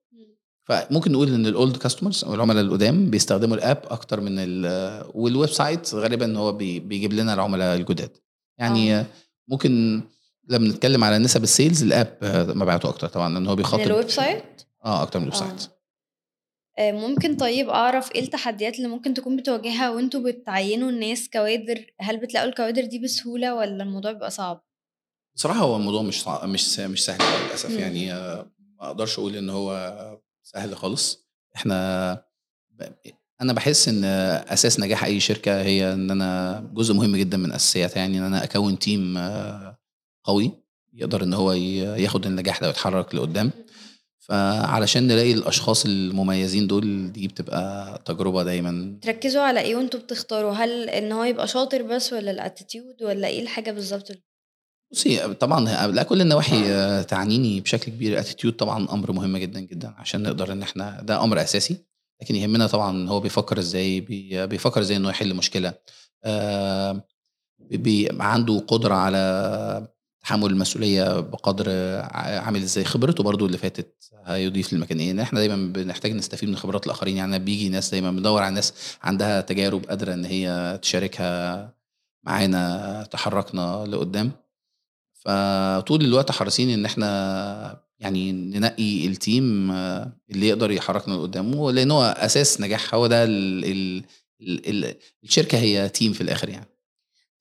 فممكن 0.69 1.13
نقول 1.13 1.35
إن 1.35 1.47
ال 1.47 1.54
old 1.54 1.77
customers 1.77 2.25
أو 2.25 2.35
العملاء 2.35 2.65
القدام 2.65 3.11
بيستخدموا 3.11 3.57
ال 3.57 3.63
app 3.63 3.83
أكتر 3.87 4.21
من 4.21 4.33
ال 4.39 4.67
وال 5.15 5.49
website 5.51 5.95
غالبا 5.95 6.39
هو 6.39 6.53
بي 6.53 6.81
بيجيب 6.81 7.13
لنا 7.13 7.35
العملاء 7.35 7.77
الجداد. 7.77 8.11
يعني 8.59 8.95
آه. 8.95 9.01
آه. 9.01 9.07
ممكن 9.49 10.03
لما 10.49 10.69
نتكلم 10.69 11.05
على 11.05 11.19
نسب 11.19 11.43
ال 11.43 11.49
sales 11.49 11.83
ال 11.83 11.92
app 11.92 12.19
آه، 12.23 12.45
مبيعاته 12.45 12.89
أكتر 12.89 13.09
طبعا 13.09 13.35
لأن 13.35 13.47
هو 13.47 13.57
بيخاطب 13.57 13.83
ال 13.83 14.11
website 14.11 14.63
آه 14.85 15.03
أكتر 15.03 15.19
من 15.21 15.29
الويب 15.29 15.43
آه. 15.43 15.49
site 15.49 15.71
آه، 16.79 16.93
ممكن 16.93 17.37
طيب 17.37 17.69
أعرف 17.69 18.13
إيه 18.13 18.23
التحديات 18.23 18.77
اللي 18.77 18.89
ممكن 18.89 19.15
تكون 19.15 19.37
بتواجهها 19.37 19.91
وأنتوا 19.91 20.21
بتعينوا 20.31 20.91
الناس 20.91 21.29
كوادر 21.33 21.87
هل 22.01 22.17
بتلاقوا 22.17 22.49
الكوادر 22.49 22.85
دي 22.85 22.99
بسهولة 22.99 23.55
ولا 23.55 23.83
الموضوع 23.83 24.13
بيبقى 24.13 24.31
صعب 24.31 24.65
بصراحة 25.35 25.61
هو 25.61 25.77
الموضوع 25.77 26.03
مش 26.03 26.23
صع... 26.23 26.47
مش 26.47 26.79
مش 26.81 27.05
سهل 27.05 27.19
للأسف. 27.47 27.71
يعني 27.71 28.13
آه، 28.13 28.51
ما 28.81 28.87
أقدرش 28.87 29.19
أقول 29.19 29.37
إن 29.37 29.51
هو 29.51 29.95
سهل 30.43 30.77
خالص 30.77 31.29
إحنا. 31.57 32.29
أنا 33.41 33.53
بحس 33.53 33.89
إن 33.89 34.05
أساس 34.05 34.81
نجاح 34.81 35.05
أي 35.05 35.21
شركة 35.21 35.63
هي 35.63 35.93
إن 35.93 36.11
أنا 36.11 36.61
جزء 36.75 36.95
مهم 36.95 37.17
جدا 37.17 37.37
من 37.37 37.53
أساسياتها 37.53 38.01
يعني 38.01 38.19
إن 38.19 38.25
أنا 38.25 38.45
أكون 38.45 38.79
team 38.79 39.19
آه، 39.19 39.78
قوي 40.29 40.53
يقدر 40.93 41.23
إن 41.23 41.35
هو 41.35 41.53
ياخد 41.53 42.27
النجاح 42.27 42.61
ده 42.61 42.67
ويتحرك 42.67 43.15
لقدام. 43.15 43.51
فعلشان 44.19 45.07
نلاقي 45.07 45.33
الأشخاص 45.33 45.85
المميزين 45.85 46.67
دول 46.67 47.13
دي 47.13 47.29
بتبقى 47.29 48.03
تجربة 48.05 48.43
دايما. 48.43 48.99
تركزوا 49.03 49.43
على 49.43 49.61
إيه 49.61 49.77
وأنتوا 49.77 50.01
بتختاروا؟ 50.01 50.53
هل 50.53 50.89
إن 50.89 51.13
هو 51.13 51.25
يبقى 51.25 51.49
شاطر 51.49 51.83
بس 51.83 52.13
ولا 52.13 52.31
ال 52.31 52.39
attitude 52.39 53.03
ولا 53.03 53.29
إيه 53.29 53.43
الحاجة 53.43 53.71
بالظبط؟ 53.71 54.13
بصي 54.93 55.35
طبعا 55.35 55.87
لا 55.87 56.03
كل 56.03 56.21
النواحي 56.21 56.73
آه، 56.73 57.03
تعنيني 57.03 57.61
بشكل 57.61 57.93
كبير. 57.93 58.13
ال 58.13 58.17
attitude 58.17 58.57
طبعا 58.57 58.93
أمر 58.93 59.13
مهم 59.13 59.37
جدا 59.37 59.61
جدا 59.61 59.95
عشان 59.99 60.23
نقدر 60.23 60.53
إن 60.53 60.63
إحنا 60.63 61.01
ده 61.03 61.25
أمر 61.25 61.43
أساسي. 61.43 61.77
لكن 62.23 62.37
يهمنا 62.37 62.67
طبعا 62.67 63.09
هو 63.09 63.21
بيفكر 63.21 63.59
إزاي 63.59 64.01
بي 64.01 64.47
بيفكر 64.47 64.81
إزاي 64.81 64.97
إنه 64.97 65.09
يحل 65.11 65.35
مشكلة. 65.35 65.75
آه، 66.25 67.05
بي 67.71 68.09
عنده 68.21 68.59
قدرة 68.59 68.95
على 68.95 69.89
تحمل 70.29 70.51
المسؤولية 70.51 71.21
بقدر 71.21 71.71
عامل 72.13 72.63
إزاي 72.63 72.85
خبرته 72.85 73.23
برضو 73.23 73.47
اللي 73.47 73.59
فاتت 73.59 74.11
هيضيف 74.25 74.73
للمكان 74.73 75.01
إن 75.01 75.21
إحنا 75.21 75.41
دايما 75.41 75.73
بنحتاج 75.73 76.13
نستفيد 76.13 76.49
من 76.49 76.57
خبرات 76.57 76.87
الآخرين. 76.87 77.17
يعني 77.17 77.39
بيجي 77.39 77.69
ناس 77.69 77.91
دايما 77.91 78.11
بندور 78.11 78.43
على 78.43 78.55
ناس 78.55 78.75
عندها 79.03 79.41
تجارب 79.41 79.85
قادرة 79.85 80.15
إن 80.15 80.25
هي 80.25 80.79
تشاركها 80.83 81.73
معانا 82.25 83.09
تحركنا 83.11 83.85
لقدام. 83.89 84.31
فطول 85.13 86.05
الوقت 86.05 86.31
حريصين 86.31 86.71
إن 86.71 86.85
إحنا 86.85 87.81
يعني 87.99 88.33
ننقي 88.33 89.07
ال 89.07 89.19
team 89.19 89.71
اللي 89.71 90.49
يقدر 90.49 90.71
يحركنا 90.71 91.15
لقدام. 91.15 91.71
لأن 91.71 91.91
هو 91.91 92.03
أساس 92.03 92.61
نجاح 92.61 92.95
هو 92.95 93.07
ده 93.07 93.25
ال 93.25 93.65
ال 93.65 94.05
ال 94.41 94.85
ال 94.85 94.95
الشركة 95.25 95.59
هي 95.59 95.89
team 95.89 96.13
في 96.13 96.21
الآخر 96.21 96.49
يعني. 96.49 96.78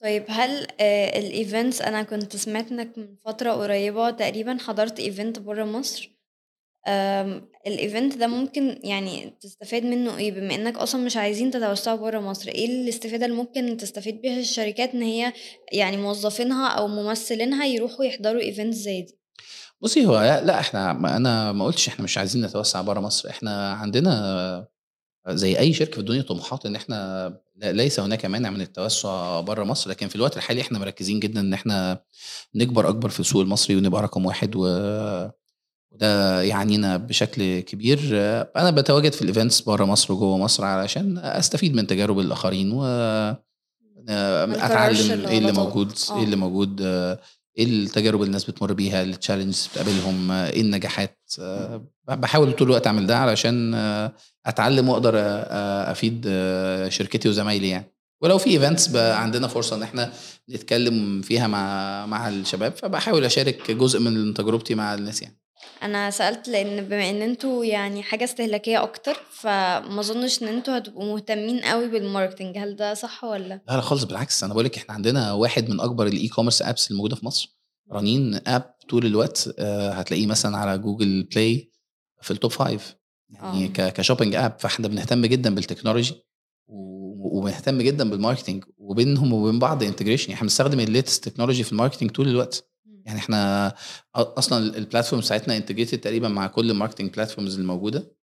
طيب 0.04 0.26
هل 0.30 0.68
آه 0.80 1.20
ال 1.20 1.29
events 1.29 1.82
أنا 1.82 2.04
كنت 2.04 2.36
سمعت 2.36 2.72
إنك 2.72 2.98
من 2.98 3.16
فترة 3.26 3.52
قريبة 3.52 4.10
تقريبا 4.10 4.58
حضرت 4.60 5.00
event 5.00 5.40
برا 5.40 5.66
مصر. 5.66 6.18
ال 7.68 7.76
event 7.76 8.18
ده 8.18 8.28
ممكن 8.28 8.80
يعني 8.84 9.38
تستفاد 9.42 9.84
منه 9.84 10.18
إيه؟ 10.18 10.32
بما 10.32 10.56
إنك 10.56 10.78
أصلا 10.78 11.06
مش 11.06 11.18
عايزين 11.18 11.52
تتوسعوا 11.52 11.98
برا 11.98 12.20
مصر 12.20 12.50
إيه 12.50 12.66
الاستفادة 12.66 13.26
اللي 13.26 13.38
ممكن 13.38 13.78
تستفيد 13.78 14.22
بيها 14.22 14.40
الشركات 14.40 14.94
إن 14.94 15.02
هي 15.02 15.34
يعني 15.72 15.98
موظفينها 15.98 16.68
أو 16.68 16.88
ممثلينها 16.88 17.66
يروحوا 17.66 18.06
يحضروا 18.06 18.42
event 18.42 18.74
زي 18.74 19.02
دي؟ 19.02 19.18
بصي 19.82 20.06
هو 20.06 20.42
لا 20.46 20.60
إحنا 20.60 20.94
ما 20.94 21.18
أنا 21.18 21.52
ما 21.52 21.66
قلتش 21.66 21.88
إحنا 21.88 22.04
مش 22.04 22.18
عايزين 22.18 22.46
نتوسع 22.46 22.82
بره 22.82 23.00
مصر 23.00 23.30
إحنا 23.30 23.72
عندنا 23.72 24.68
زي 25.30 25.60
أي 25.60 25.74
شركة 25.74 25.92
في 25.92 26.00
الدنيا 26.00 26.22
طموحات 26.22 26.66
إن 26.66 26.76
إحنا 26.76 27.34
ليس 27.64 28.00
هناك 28.00 28.26
مانع 28.26 28.50
من 28.50 28.62
التوسع 28.62 29.40
بره 29.42 29.64
مصر 29.64 29.90
لكن 29.90 30.08
في 30.08 30.16
الوقت 30.16 30.38
الحالي 30.38 30.62
إحنا 30.62 30.80
مركزين 30.80 31.20
جدا 31.20 31.40
إن 31.40 31.54
إحنا 31.54 32.02
نكبر 32.56 32.90
أكبر 32.90 33.10
في 33.10 33.20
السوق 33.20 33.42
المصري 33.42 33.76
ونبقى 33.76 34.02
رقم 34.04 34.26
واحد 34.26 34.56
و 34.56 34.62
وده 35.92 36.42
يعنينا 36.42 36.98
بشكل 36.98 37.60
كبير. 37.60 38.00
أنا 38.56 38.70
بتواجد 38.72 39.14
في 39.14 39.22
ال 39.22 39.28
events 39.28 39.62
بره 39.62 39.86
مصر 39.86 40.14
وجوه 40.14 40.38
مصر 40.38 40.66
علشان 40.66 41.18
أستفيد 41.18 41.76
من 41.76 41.88
تجارب 41.88 42.20
الآخرين 42.20 42.72
و 42.72 42.84
أتعلم 44.10 45.26
إيه 45.28 45.38
اللي 45.38 45.52
موجود 45.52 45.94
إيه 46.16 46.24
اللي 46.24 46.36
موجود 46.36 46.82
إيه 46.82 47.66
التجارب 47.66 48.20
اللي 48.20 48.28
الناس 48.28 48.46
بتمر 48.46 48.74
بيها 48.74 49.04
ال 49.04 49.10
challenges 49.10 49.68
بتقابلهم 49.72 50.32
إيه 50.32 50.62
النجاحات. 50.62 51.20
بحاول 52.08 52.52
طول 52.54 52.68
الوقت 52.68 52.88
أعمل 52.88 53.08
ده 53.08 53.18
علشان 53.18 53.76
أتعلم 54.48 54.90
وأقدر 54.90 55.14
أفيد 55.92 56.24
شركتي 56.90 57.30
وزمايلي 57.30 57.70
يعني. 57.70 57.94
ولو 58.22 58.38
في 58.38 58.50
events 58.50 58.96
عندنا 58.96 59.48
فرصة 59.48 59.76
إن 59.76 59.84
إحنا 59.84 60.14
نتكلم 60.50 61.22
فيها 61.22 61.48
مع 61.48 62.06
مع 62.06 62.30
الشباب 62.30 62.76
فبحاول 62.76 63.26
أشارك 63.26 63.72
جزء 63.72 64.00
من 64.00 64.34
تجربتي 64.34 64.76
مع 64.76 64.94
الناس 64.94 65.22
يعني. 65.22 65.42
أنا 65.84 66.10
سألت 66.10 66.48
لأن 66.48 66.84
بما 66.86 67.10
إن 67.10 67.22
أنتوا 67.22 67.66
يعني 67.66 68.04
حاجة 68.04 68.24
استهلاكية 68.24 68.84
أكتر 68.84 69.18
فما 69.32 70.00
أظنش 70.00 70.44
إن 70.44 70.48
أنتوا 70.48 70.78
هتبقوا 70.78 71.14
مهتمين 71.14 71.60
قوي 71.60 71.88
بال 71.88 72.01
marketing 72.01 72.58
هل 72.58 72.76
ده 72.76 72.94
صح 72.94 73.24
ولا؟ 73.24 73.62
لا 73.70 73.74
لا 73.74 73.82
خالص 73.82 74.04
بالعكس. 74.04 74.44
أنا 74.44 74.54
بقول 74.54 74.66
لك 74.66 74.78
إحنا 74.78 74.94
عندنا 74.96 75.32
واحد 75.34 75.70
من 75.70 75.80
أكبر 75.80 76.08
ال 76.08 76.28
e-commerce 76.28 76.62
apps 76.62 76.92
الموجودة 76.92 77.16
في 77.16 77.26
مصر 77.26 77.58
رنين 77.92 78.40
app 78.48 78.76
طول 78.90 79.06
الوقت 79.06 79.50
هتلاقيه 79.60 80.28
مثلا 80.28 80.58
على 80.58 80.78
جوجل 80.78 81.24
بلاي 81.24 81.72
في 82.22 82.32
ال 82.32 82.37
top 82.37 82.52
five 82.52 82.96
يعني 83.30 83.66
أوه. 83.80 83.90
ك 83.90 83.95
shopping 83.95 84.36
app 84.36 84.60
فاحنا 84.60 84.88
بنهتم 84.88 85.26
جدا 85.26 85.56
بال 85.56 85.66
technology 85.66 86.16
وبنهتم 86.68 87.82
جدا 87.82 88.10
بال 88.10 88.20
marketing 88.20 88.64
وبينهم 88.78 89.34
وبين 89.34 89.60
بعض 89.60 89.84
integration 89.84 90.24
يعني 90.24 90.34
إحنا 90.34 90.46
بنستخدم 90.46 90.80
ال 90.80 90.87
latest 90.87 91.30
technology 91.30 91.64
في 91.64 91.72
ال 91.72 91.76
marketing 91.76 92.12
طول 92.12 92.28
الوقت. 92.28 92.70
يعني 93.06 93.20
إحنا 93.20 93.74
أصلا 94.16 94.78
ال 94.78 94.83
platform 94.83 95.22
بتاعتنا 95.22 95.58
integrated 95.58 95.98
تقريبا 95.98 96.28
مع 96.28 96.48
كل 96.48 96.72
ال 96.72 96.76
marketing 96.76 97.14
platforms 97.14 97.60
الموجودة. 97.60 98.18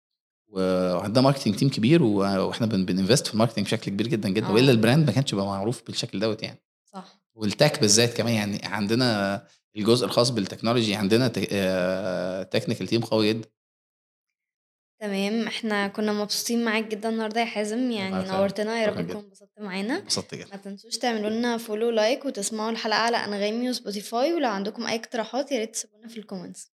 وعندنا 0.48 1.20
marketing 1.24 1.54
team 1.54 1.68
كبير 1.68 2.02
وإحنا 2.02 2.66
بن 2.66 2.81
invest 2.81 3.26
في 3.26 3.34
ال 3.34 3.37
marketing 3.37 3.64
بشكل 3.64 3.90
كبير 3.90 4.06
جدا 4.06 4.28
جدا. 4.28 4.48
وإلا 4.48 4.70
ال 4.70 4.76
brand 4.76 5.06
ما 5.06 5.12
كانش 5.12 5.34
بقى 5.34 5.46
معروف 5.46 5.82
بالشكل 5.86 6.20
دوت 6.20 6.42
يعني. 6.42 6.62
صح. 6.92 7.20
وال 7.34 7.49
tech 7.49 7.80
بالذات 7.80 8.16
كمان 8.16 8.34
يعني 8.34 8.60
عندنا 8.64 9.42
الجزء 9.76 10.06
الخاص 10.06 10.30
بال 10.30 10.41
technology 10.41 10.94
عندنا 10.94 11.28
technical 12.42 12.86
team 12.86 13.00
قوي 13.00 13.28
جدا. 13.28 13.48
تمام 15.00 15.46
إحنا 15.46 15.88
كنا 15.88 16.12
مبسوطين 16.12 16.64
معاك 16.64 16.84
جدا 16.84 17.08
النهارده 17.08 17.40
يا 17.40 17.44
حازم. 17.46 17.90
يعني 17.90 18.28
نورتنا 18.28 18.82
يا 18.82 18.86
رب 18.86 19.08
تكون 19.08 19.24
انبسطت 19.24 19.60
معانا. 19.60 19.98
انبسطت 19.98 20.34
جدا. 20.34 20.48
ما 20.50 20.56
تنسوش 20.56 20.98
تعملوا 20.98 21.30
لنا 21.30 21.56
follow 21.56 21.90
like 21.90 22.24
وتسمعوا 22.24 22.70
الحلقة 22.70 22.98
على 22.98 23.16
أنغامي 23.16 23.70
وسبوتيفاي 23.70 24.34
ولو 24.34 24.48
عندكم 24.48 24.86
أي 24.86 24.96
اقتراحات 24.96 25.52
يا 25.52 25.58
ريت 25.58 25.72
تسيبونا 25.74 26.08
في 26.08 26.18
ال 26.18 26.24
comments 26.24 26.72